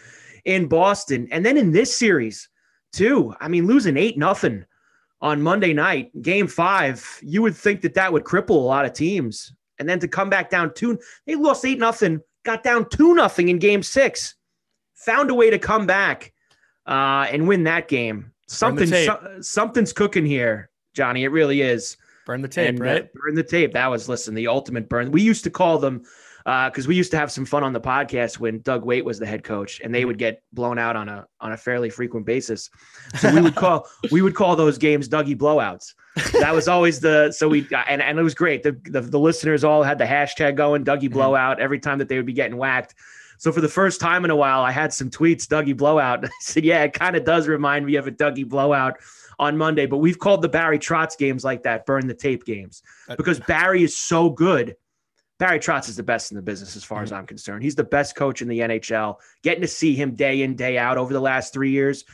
in 0.44 0.68
Boston, 0.68 1.26
and 1.30 1.44
then 1.44 1.56
in 1.56 1.72
this 1.72 1.96
series 1.96 2.48
too. 2.92 3.34
I 3.40 3.48
mean, 3.48 3.66
losing 3.66 3.96
eight 3.96 4.18
nothing 4.18 4.66
on 5.22 5.40
Monday 5.40 5.72
night, 5.72 6.10
game 6.20 6.46
five. 6.46 7.18
You 7.22 7.40
would 7.40 7.56
think 7.56 7.80
that 7.80 7.94
that 7.94 8.12
would 8.12 8.24
cripple 8.24 8.50
a 8.50 8.68
lot 8.68 8.84
of 8.84 8.92
teams, 8.92 9.50
and 9.78 9.88
then 9.88 9.98
to 10.00 10.08
come 10.08 10.28
back 10.28 10.50
down 10.50 10.74
two, 10.74 10.98
they 11.24 11.36
lost 11.36 11.64
eight 11.64 11.78
nothing, 11.78 12.20
got 12.44 12.62
down 12.62 12.86
two 12.90 13.14
nothing 13.14 13.48
in 13.48 13.58
game 13.58 13.82
six, 13.82 14.34
found 14.92 15.30
a 15.30 15.34
way 15.34 15.48
to 15.48 15.58
come 15.58 15.86
back 15.86 16.34
uh, 16.86 17.26
and 17.30 17.48
win 17.48 17.64
that 17.64 17.88
game. 17.88 18.30
Something, 18.46 18.88
so- 19.06 19.38
something's 19.40 19.94
cooking 19.94 20.26
here, 20.26 20.68
Johnny. 20.92 21.24
It 21.24 21.28
really 21.28 21.62
is. 21.62 21.96
Burn 22.26 22.42
the 22.42 22.48
tape, 22.48 22.68
and, 22.68 22.80
uh, 22.80 22.84
right? 22.84 23.12
burn 23.14 23.34
the 23.34 23.42
tape. 23.42 23.72
That 23.72 23.86
was 23.86 24.08
listen, 24.08 24.34
the 24.34 24.48
ultimate 24.48 24.88
burn. 24.88 25.10
We 25.10 25.22
used 25.22 25.44
to 25.44 25.50
call 25.50 25.78
them 25.78 26.02
because 26.44 26.86
we 26.86 26.94
used 26.94 27.10
to 27.12 27.16
have 27.18 27.32
some 27.32 27.44
fun 27.44 27.64
on 27.64 27.72
the 27.72 27.80
podcast 27.80 28.38
when 28.38 28.60
Doug 28.60 28.84
Weight 28.84 29.04
was 29.04 29.18
the 29.18 29.26
head 29.26 29.42
coach, 29.42 29.80
and 29.82 29.92
they 29.94 30.04
would 30.04 30.18
get 30.18 30.42
blown 30.52 30.78
out 30.78 30.94
on 30.96 31.08
a 31.08 31.26
on 31.40 31.52
a 31.52 31.56
fairly 31.56 31.88
frequent 31.90 32.26
basis. 32.26 32.68
So 33.18 33.32
we 33.34 33.40
would 33.40 33.54
call 33.56 33.88
we 34.12 34.22
would 34.22 34.34
call 34.34 34.54
those 34.56 34.76
games 34.78 35.08
Dougie 35.08 35.36
blowouts. 35.36 35.94
That 36.40 36.54
was 36.54 36.66
always 36.68 37.00
the 37.00 37.32
so 37.32 37.48
we 37.48 37.66
and, 37.88 38.00
and 38.02 38.18
it 38.18 38.22
was 38.22 38.34
great. 38.34 38.62
The, 38.62 38.78
the 38.84 39.00
the 39.00 39.18
listeners 39.18 39.64
all 39.64 39.82
had 39.82 39.98
the 39.98 40.04
hashtag 40.04 40.56
going 40.56 40.84
Dougie 40.84 41.08
Mhm. 41.08 41.12
blowout 41.12 41.60
every 41.60 41.78
time 41.80 41.98
that 41.98 42.08
they 42.08 42.16
would 42.16 42.26
be 42.26 42.32
getting 42.32 42.56
whacked. 42.56 42.94
So 43.38 43.52
for 43.52 43.60
the 43.60 43.68
first 43.68 44.00
time 44.00 44.24
in 44.24 44.30
a 44.30 44.36
while, 44.36 44.62
I 44.62 44.70
had 44.70 44.92
some 44.94 45.10
tweets, 45.10 45.46
Dougie 45.46 45.76
blowout. 45.76 46.24
I 46.24 46.30
said, 46.40 46.64
yeah, 46.64 46.84
it 46.84 46.94
kind 46.94 47.16
of 47.16 47.24
does 47.24 47.46
remind 47.48 47.84
me 47.84 47.96
of 47.96 48.06
a 48.06 48.10
Dougie 48.10 48.48
blowout 48.48 48.96
on 49.38 49.56
Monday, 49.56 49.86
but 49.86 49.98
we've 49.98 50.18
called 50.18 50.42
the 50.42 50.48
Barry 50.48 50.78
Trotz 50.78 51.16
games 51.18 51.44
like 51.44 51.62
that, 51.64 51.86
burn 51.86 52.06
the 52.06 52.14
tape 52.14 52.44
games, 52.44 52.82
because 53.16 53.40
Barry 53.40 53.82
is 53.82 53.96
so 53.96 54.30
good. 54.30 54.76
Barry 55.38 55.58
Trotz 55.58 55.88
is 55.88 55.96
the 55.96 56.02
best 56.02 56.30
in 56.32 56.36
the 56.36 56.42
business 56.42 56.76
as 56.76 56.84
far 56.84 57.02
as 57.02 57.10
mm-hmm. 57.10 57.18
I'm 57.18 57.26
concerned. 57.26 57.62
He's 57.62 57.74
the 57.74 57.84
best 57.84 58.16
coach 58.16 58.40
in 58.40 58.48
the 58.48 58.60
NHL. 58.60 59.16
Getting 59.42 59.60
to 59.60 59.68
see 59.68 59.94
him 59.94 60.14
day 60.14 60.42
in, 60.42 60.56
day 60.56 60.78
out 60.78 60.96
over 60.96 61.12
the 61.12 61.20
last 61.20 61.52
three 61.52 61.70
years, 61.70 62.04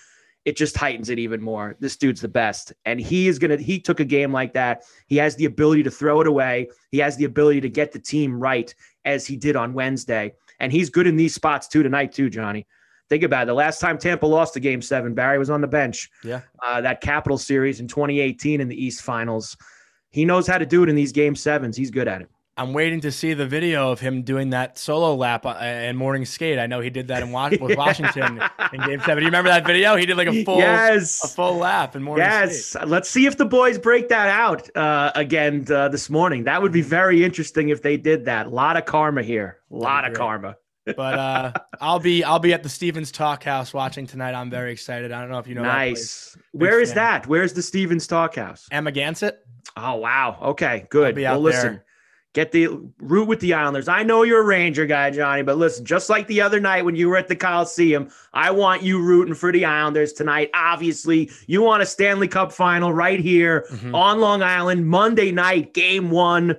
it 0.45 0.57
just 0.57 0.77
heightens 0.77 1.09
it 1.09 1.21
even 1.21 1.41
more. 1.41 1.77
This 1.79 1.97
dude's 1.97 2.21
the 2.21 2.29
best. 2.29 2.73
And 2.85 3.01
he 3.01 3.29
is 3.29 3.39
going 3.39 3.57
to, 3.57 3.63
he 3.63 3.79
took 3.79 4.01
a 4.01 4.05
game 4.05 4.33
like 4.33 4.55
that. 4.55 4.83
He 5.07 5.17
has 5.19 5.37
the 5.37 5.45
ability 5.45 5.85
to 5.85 5.91
throw 5.91 6.21
it 6.21 6.27
away. 6.27 6.69
He 6.91 6.99
has 6.99 7.17
the 7.17 7.25
ability 7.25 7.61
to 7.61 7.69
get 7.69 7.93
the 7.93 8.01
team 8.01 8.41
right 8.41 8.75
as 9.05 9.25
he 9.25 9.37
did 9.37 9.55
on 9.55 9.73
Wednesday. 9.73 10.35
And 10.59 10.73
he's 10.73 10.91
good 10.91 11.07
in 11.07 11.17
these 11.17 11.35
spots 11.35 11.69
too 11.69 11.85
tonight, 11.85 12.13
too, 12.13 12.29
Johnny. 12.29 12.67
Think 13.13 13.25
about 13.25 13.43
it. 13.43 13.47
The 13.49 13.53
last 13.53 13.79
time 13.79 13.99
Tampa 13.99 14.25
lost 14.25 14.57
a 14.57 14.61
game 14.61 14.81
seven, 14.81 15.13
Barry 15.13 15.39
was 15.39 15.51
on 15.51 15.61
the 15.61 15.67
bench. 15.67 16.11
Yeah. 16.25 16.41
Uh, 16.65 16.81
that 16.81 17.03
Capital 17.03 17.37
series 17.37 17.79
in 17.79 17.87
2018 17.87 18.59
in 18.59 18.69
the 18.69 18.85
East 18.85 19.03
Finals. 19.03 19.55
He 20.09 20.25
knows 20.25 20.47
how 20.47 20.57
to 20.57 20.65
do 20.65 20.83
it 20.83 20.89
in 20.89 20.97
these 20.97 21.13
game 21.13 21.37
sevens. 21.37 21.77
He's 21.77 21.91
good 21.91 22.09
at 22.09 22.23
it. 22.23 22.31
I'm 22.57 22.73
waiting 22.73 23.03
to 23.03 23.13
see 23.13 23.35
the 23.35 23.47
video 23.47 23.93
of 23.93 24.01
him 24.01 24.23
doing 24.23 24.49
that 24.51 24.79
solo 24.79 25.15
lap 25.15 25.45
uh, 25.45 25.59
in 25.63 25.95
morning 25.95 26.25
skate. 26.25 26.59
I 26.59 26.67
know 26.67 26.81
he 26.81 26.89
did 26.89 27.09
that 27.09 27.23
in 27.23 27.33
Was- 27.33 27.59
Washington 27.61 28.43
in 28.73 28.81
Game 28.81 29.01
Seven. 29.01 29.17
Do 29.17 29.21
you 29.21 29.27
remember 29.27 29.51
that 29.51 29.67
video? 29.67 29.95
He 29.97 30.07
did 30.07 30.17
like 30.17 30.29
a 30.29 30.43
full, 30.43 30.57
yes, 30.57 31.23
a 31.23 31.29
full 31.29 31.59
lap 31.59 31.95
in 31.95 32.03
morning 32.03 32.25
yes. 32.25 32.65
skate. 32.65 32.89
Let's 32.89 33.11
see 33.11 33.27
if 33.27 33.37
the 33.37 33.45
boys 33.45 33.79
break 33.79 34.09
that 34.09 34.29
out 34.31 34.75
uh, 34.75 35.13
again 35.15 35.67
uh, 35.71 35.91
this 35.91 36.09
morning. 36.09 36.45
That 36.45 36.63
would 36.63 36.73
be 36.73 36.81
very 36.81 37.23
interesting 37.23 37.69
if 37.69 37.83
they 37.83 37.99
did 37.99 38.25
that. 38.25 38.47
A 38.47 38.51
lot 38.51 38.79
of 38.79 38.87
karma 38.87 39.23
here. 39.23 39.59
A 39.71 39.77
lot 39.77 40.07
of 40.07 40.13
great. 40.13 40.19
karma. 40.19 40.57
But 40.85 40.99
uh, 41.19 41.53
I'll 41.81 42.01
be 42.01 42.25
I'll 42.25 42.39
be 42.41 42.53
at 42.53 42.63
the 42.63 42.69
Stevens 42.69 43.13
Talk 43.13 43.45
House 43.45 43.73
watching 43.73 44.07
tonight. 44.07 44.35
I'm 44.35 44.51
very 44.51 44.73
excited. 44.73 45.13
I 45.13 45.21
don't 45.21 45.31
know 45.31 45.39
if 45.39 45.47
you 45.47 45.55
know. 45.55 45.63
nice. 45.63 46.37
Where 46.53 46.81
is 46.81 46.91
fan. 46.91 46.97
that? 46.97 47.27
Where's 47.27 47.53
the 47.53 47.63
Stevens 47.63 48.07
Talk 48.07 48.35
House? 48.35 48.69
Amagansett. 48.73 49.35
Oh 49.77 49.97
wow. 49.97 50.39
Okay, 50.43 50.87
good. 50.91 51.17
Well, 51.17 51.41
listen. 51.41 51.73
there. 51.75 51.85
Get 52.35 52.51
the 52.51 52.69
root 52.99 53.29
with 53.29 53.41
the 53.41 53.53
Islanders. 53.53 53.89
I 53.89 54.05
know 54.05 54.23
you're 54.23 54.41
a 54.41 54.45
Ranger 54.47 54.87
guy, 54.87 55.11
Johnny, 55.11 55.43
but 55.43 55.59
listen, 55.59 55.85
just 55.85 56.09
like 56.09 56.27
the 56.29 56.41
other 56.41 56.61
night 56.61 56.83
when 56.83 56.97
you 56.97 57.11
were 57.11 57.19
at 57.19 57.29
the 57.29 57.37
Coliseum, 57.37 58.09
I 58.33 58.51
want 58.51 58.83
you 58.83 59.03
rooting 59.03 59.35
for 59.35 59.53
the 59.53 59.67
Islanders 59.67 60.15
tonight. 60.15 60.49
Obviously, 60.55 61.31
you 61.47 61.61
want 61.61 61.83
a 61.83 61.87
Stanley 61.87 62.29
Cup 62.29 62.51
final 62.51 62.91
right 62.91 63.21
here 63.21 63.67
Mhm. 63.71 63.95
on 63.95 64.19
Long 64.21 64.43
Island, 64.43 64.87
Monday 64.89 65.31
night, 65.31 65.75
game 65.75 66.11
one. 66.11 66.57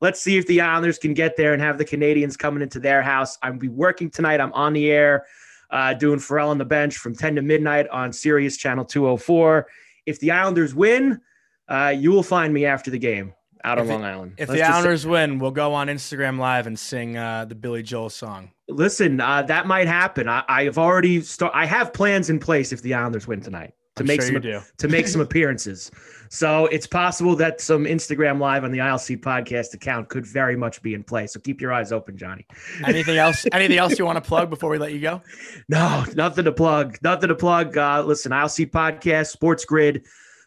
Let's 0.00 0.20
see 0.20 0.36
if 0.36 0.46
the 0.46 0.60
Islanders 0.60 0.98
can 0.98 1.14
get 1.14 1.36
there 1.36 1.52
and 1.54 1.62
have 1.62 1.78
the 1.78 1.84
Canadiens 1.84 2.36
coming 2.38 2.62
into 2.62 2.78
their 2.78 3.02
house. 3.02 3.38
I'm 3.42 3.58
be 3.58 3.68
working 3.68 4.10
tonight. 4.10 4.40
I'm 4.40 4.52
on 4.52 4.72
the 4.74 4.90
air 4.90 5.24
uh, 5.70 5.94
doing 5.94 6.18
Pharrell 6.18 6.48
on 6.48 6.58
the 6.58 6.64
bench 6.64 6.98
from 6.98 7.14
10 7.14 7.36
to 7.36 7.42
midnight 7.42 7.88
on 7.88 8.12
Sirius 8.12 8.56
Channel 8.56 8.84
204. 8.84 9.66
If 10.04 10.20
the 10.20 10.30
Islanders 10.32 10.74
win, 10.74 11.20
uh, 11.68 11.94
you 11.96 12.10
will 12.12 12.22
find 12.22 12.52
me 12.52 12.66
after 12.66 12.90
the 12.90 12.98
game 12.98 13.32
out 13.64 13.78
on 13.78 13.88
Long 13.88 14.04
Island. 14.04 14.34
If 14.36 14.48
Let's 14.48 14.52
the 14.52 14.58
just 14.58 14.70
say- 14.70 14.74
Islanders 14.76 15.06
win, 15.06 15.38
we'll 15.38 15.50
go 15.50 15.72
on 15.72 15.88
Instagram 15.88 16.38
Live 16.38 16.66
and 16.66 16.78
sing 16.78 17.16
uh, 17.16 17.46
the 17.46 17.54
Billy 17.54 17.82
Joel 17.82 18.10
song. 18.10 18.50
listen, 18.68 19.20
uh, 19.20 19.42
that 19.42 19.66
might 19.66 19.88
happen. 19.88 20.28
I, 20.28 20.44
I 20.48 20.64
have 20.64 20.78
already 20.78 21.22
start. 21.22 21.52
I 21.54 21.64
have 21.66 21.92
plans 21.92 22.28
in 22.30 22.38
place 22.38 22.70
if 22.70 22.82
the 22.82 22.94
Islanders 22.94 23.26
win 23.26 23.40
tonight 23.40 23.72
to 23.96 24.02
I'm 24.02 24.06
make 24.06 24.20
sure 24.22 24.40
some 24.42 24.62
to 24.76 24.88
make 24.88 25.08
some 25.08 25.20
appearances. 25.22 25.90
So 26.28 26.66
it's 26.66 26.86
possible 26.86 27.36
that 27.36 27.60
some 27.60 27.84
Instagram 27.84 28.38
live 28.40 28.64
on 28.64 28.72
the 28.72 28.78
ILC 28.78 29.20
podcast 29.20 29.74
account 29.74 30.08
could 30.08 30.26
very 30.26 30.56
much 30.56 30.82
be 30.82 30.94
in 30.94 31.02
play. 31.02 31.26
So 31.26 31.40
keep 31.40 31.60
your 31.60 31.72
eyes 31.72 31.92
open, 31.92 32.16
Johnny. 32.16 32.46
Anything 32.86 33.18
else? 33.18 33.46
anything 33.52 33.78
else 33.78 33.98
you 33.98 34.04
want 34.04 34.22
to 34.22 34.26
plug 34.26 34.50
before 34.50 34.70
we 34.70 34.78
let 34.78 34.92
you 34.92 35.00
go? 35.00 35.22
No, 35.68 36.04
nothing 36.14 36.44
to 36.44 36.52
plug. 36.52 36.98
Nothing 37.02 37.28
to 37.28 37.34
plug. 37.34 37.76
Uh, 37.76 38.02
listen, 38.04 38.30
ILC 38.30 38.70
podcast, 38.70 39.28
Sports 39.28 39.64
Grid, 39.64 40.04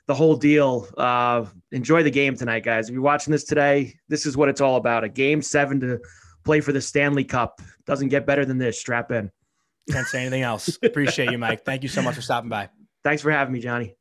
the 0.08 0.14
whole 0.14 0.36
deal. 0.36 0.88
Uh, 0.98 1.46
enjoy 1.72 2.04
the 2.04 2.12
game 2.12 2.36
tonight, 2.36 2.64
guys. 2.64 2.88
If 2.88 2.94
you're 2.94 3.02
watching 3.02 3.32
this 3.32 3.44
today, 3.44 3.96
this 4.08 4.26
is 4.26 4.38
what 4.38 4.48
it's 4.50 4.62
all 4.62 4.78
about. 4.78 5.04
A 5.04 5.10
game 5.10 5.42
seven 5.42 5.80
to 5.82 6.00
play 6.46 6.62
for 6.62 6.72
the 6.72 6.82
Stanley 6.82 7.24
Cup. 7.26 7.62
Doesn't 7.86 8.08
get 8.10 8.26
better 8.26 8.46
than 8.46 8.58
this. 8.58 8.80
Strap 8.80 9.12
in. 9.12 9.30
Can't 9.92 10.08
say 10.08 10.22
anything 10.22 10.44
else. 10.44 10.78
Appreciate 10.84 11.32
you, 11.32 11.38
Mike. 11.38 11.66
Thank 11.66 11.84
you 11.84 11.90
so 11.90 12.02
much 12.02 12.16
for 12.16 12.22
stopping 12.22 12.50
by. 12.50 12.70
Thanks 13.04 13.22
for 13.22 13.32
having 13.32 13.54
me, 13.54 13.60
Johnny. 13.60 13.96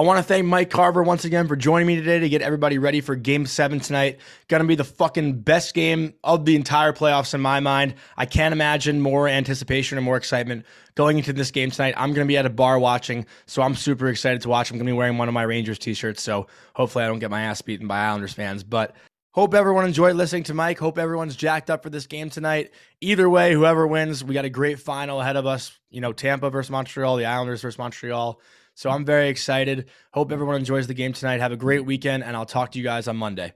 I 0.00 0.02
want 0.02 0.16
to 0.16 0.22
thank 0.22 0.46
Mike 0.46 0.70
Carver 0.70 1.02
once 1.02 1.26
again 1.26 1.46
for 1.46 1.56
joining 1.56 1.86
me 1.86 1.94
today 1.94 2.20
to 2.20 2.28
get 2.30 2.40
everybody 2.40 2.78
ready 2.78 3.02
for 3.02 3.14
game 3.14 3.44
seven 3.44 3.80
tonight. 3.80 4.18
Gonna 4.48 4.64
be 4.64 4.74
the 4.74 4.82
fucking 4.82 5.40
best 5.40 5.74
game 5.74 6.14
of 6.24 6.46
the 6.46 6.56
entire 6.56 6.94
playoffs 6.94 7.34
in 7.34 7.42
my 7.42 7.60
mind. 7.60 7.96
I 8.16 8.24
can't 8.24 8.54
imagine 8.54 9.02
more 9.02 9.28
anticipation 9.28 9.98
or 9.98 10.00
more 10.00 10.16
excitement 10.16 10.64
going 10.94 11.18
into 11.18 11.34
this 11.34 11.50
game 11.50 11.70
tonight. 11.70 11.92
I'm 11.98 12.14
gonna 12.14 12.24
be 12.24 12.38
at 12.38 12.46
a 12.46 12.48
bar 12.48 12.78
watching, 12.78 13.26
so 13.44 13.60
I'm 13.60 13.74
super 13.74 14.08
excited 14.08 14.40
to 14.40 14.48
watch. 14.48 14.70
I'm 14.70 14.78
gonna 14.78 14.90
be 14.90 14.96
wearing 14.96 15.18
one 15.18 15.28
of 15.28 15.34
my 15.34 15.42
Rangers 15.42 15.78
t 15.78 15.92
shirts, 15.92 16.22
so 16.22 16.46
hopefully 16.74 17.04
I 17.04 17.06
don't 17.06 17.18
get 17.18 17.30
my 17.30 17.42
ass 17.42 17.60
beaten 17.60 17.86
by 17.86 17.98
Islanders 17.98 18.32
fans. 18.32 18.64
But 18.64 18.96
Hope 19.32 19.54
everyone 19.54 19.84
enjoyed 19.84 20.16
listening 20.16 20.42
to 20.44 20.54
Mike. 20.54 20.78
Hope 20.78 20.98
everyone's 20.98 21.36
jacked 21.36 21.70
up 21.70 21.84
for 21.84 21.90
this 21.90 22.08
game 22.08 22.30
tonight. 22.30 22.72
Either 23.00 23.30
way, 23.30 23.52
whoever 23.52 23.86
wins, 23.86 24.24
we 24.24 24.34
got 24.34 24.44
a 24.44 24.50
great 24.50 24.80
final 24.80 25.20
ahead 25.20 25.36
of 25.36 25.46
us. 25.46 25.78
You 25.88 26.00
know, 26.00 26.12
Tampa 26.12 26.50
versus 26.50 26.70
Montreal, 26.70 27.16
the 27.16 27.26
Islanders 27.26 27.62
versus 27.62 27.78
Montreal. 27.78 28.40
So 28.74 28.90
I'm 28.90 29.04
very 29.04 29.28
excited. 29.28 29.86
Hope 30.12 30.32
everyone 30.32 30.56
enjoys 30.56 30.86
the 30.86 30.94
game 30.94 31.12
tonight. 31.12 31.40
Have 31.40 31.52
a 31.52 31.56
great 31.56 31.84
weekend, 31.84 32.24
and 32.24 32.36
I'll 32.36 32.46
talk 32.46 32.72
to 32.72 32.78
you 32.78 32.84
guys 32.84 33.08
on 33.08 33.16
Monday. 33.16 33.52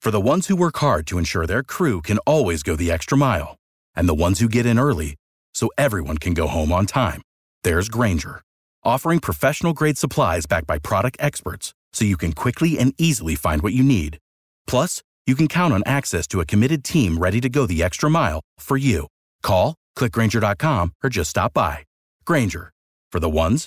For 0.00 0.10
the 0.10 0.20
ones 0.20 0.46
who 0.46 0.56
work 0.56 0.76
hard 0.78 1.06
to 1.08 1.18
ensure 1.18 1.46
their 1.46 1.62
crew 1.62 2.00
can 2.00 2.18
always 2.18 2.62
go 2.62 2.76
the 2.76 2.92
extra 2.92 3.18
mile, 3.18 3.56
and 3.94 4.08
the 4.08 4.14
ones 4.14 4.38
who 4.38 4.48
get 4.48 4.64
in 4.64 4.78
early 4.78 5.16
so 5.52 5.68
everyone 5.76 6.18
can 6.18 6.32
go 6.32 6.46
home 6.46 6.70
on 6.72 6.86
time, 6.86 7.22
there's 7.64 7.88
Grainger, 7.88 8.40
offering 8.84 9.18
professional 9.18 9.72
grade 9.72 9.98
supplies 9.98 10.46
backed 10.46 10.66
by 10.66 10.78
product 10.78 11.16
experts 11.18 11.74
so 11.92 12.04
you 12.04 12.16
can 12.16 12.32
quickly 12.32 12.78
and 12.78 12.94
easily 12.98 13.34
find 13.34 13.62
what 13.62 13.72
you 13.72 13.82
need. 13.82 14.18
Plus, 14.66 15.02
you 15.26 15.34
can 15.34 15.48
count 15.48 15.74
on 15.74 15.82
access 15.86 16.26
to 16.28 16.40
a 16.40 16.46
committed 16.46 16.84
team 16.84 17.18
ready 17.18 17.40
to 17.40 17.48
go 17.48 17.66
the 17.66 17.82
extra 17.82 18.08
mile 18.08 18.40
for 18.60 18.76
you. 18.76 19.08
Call, 19.42 19.74
clickgrainger.com, 19.98 20.92
or 21.02 21.10
just 21.10 21.30
stop 21.30 21.52
by. 21.52 21.84
Grainger, 22.24 22.70
for 23.10 23.18
the 23.18 23.30
ones 23.30 23.66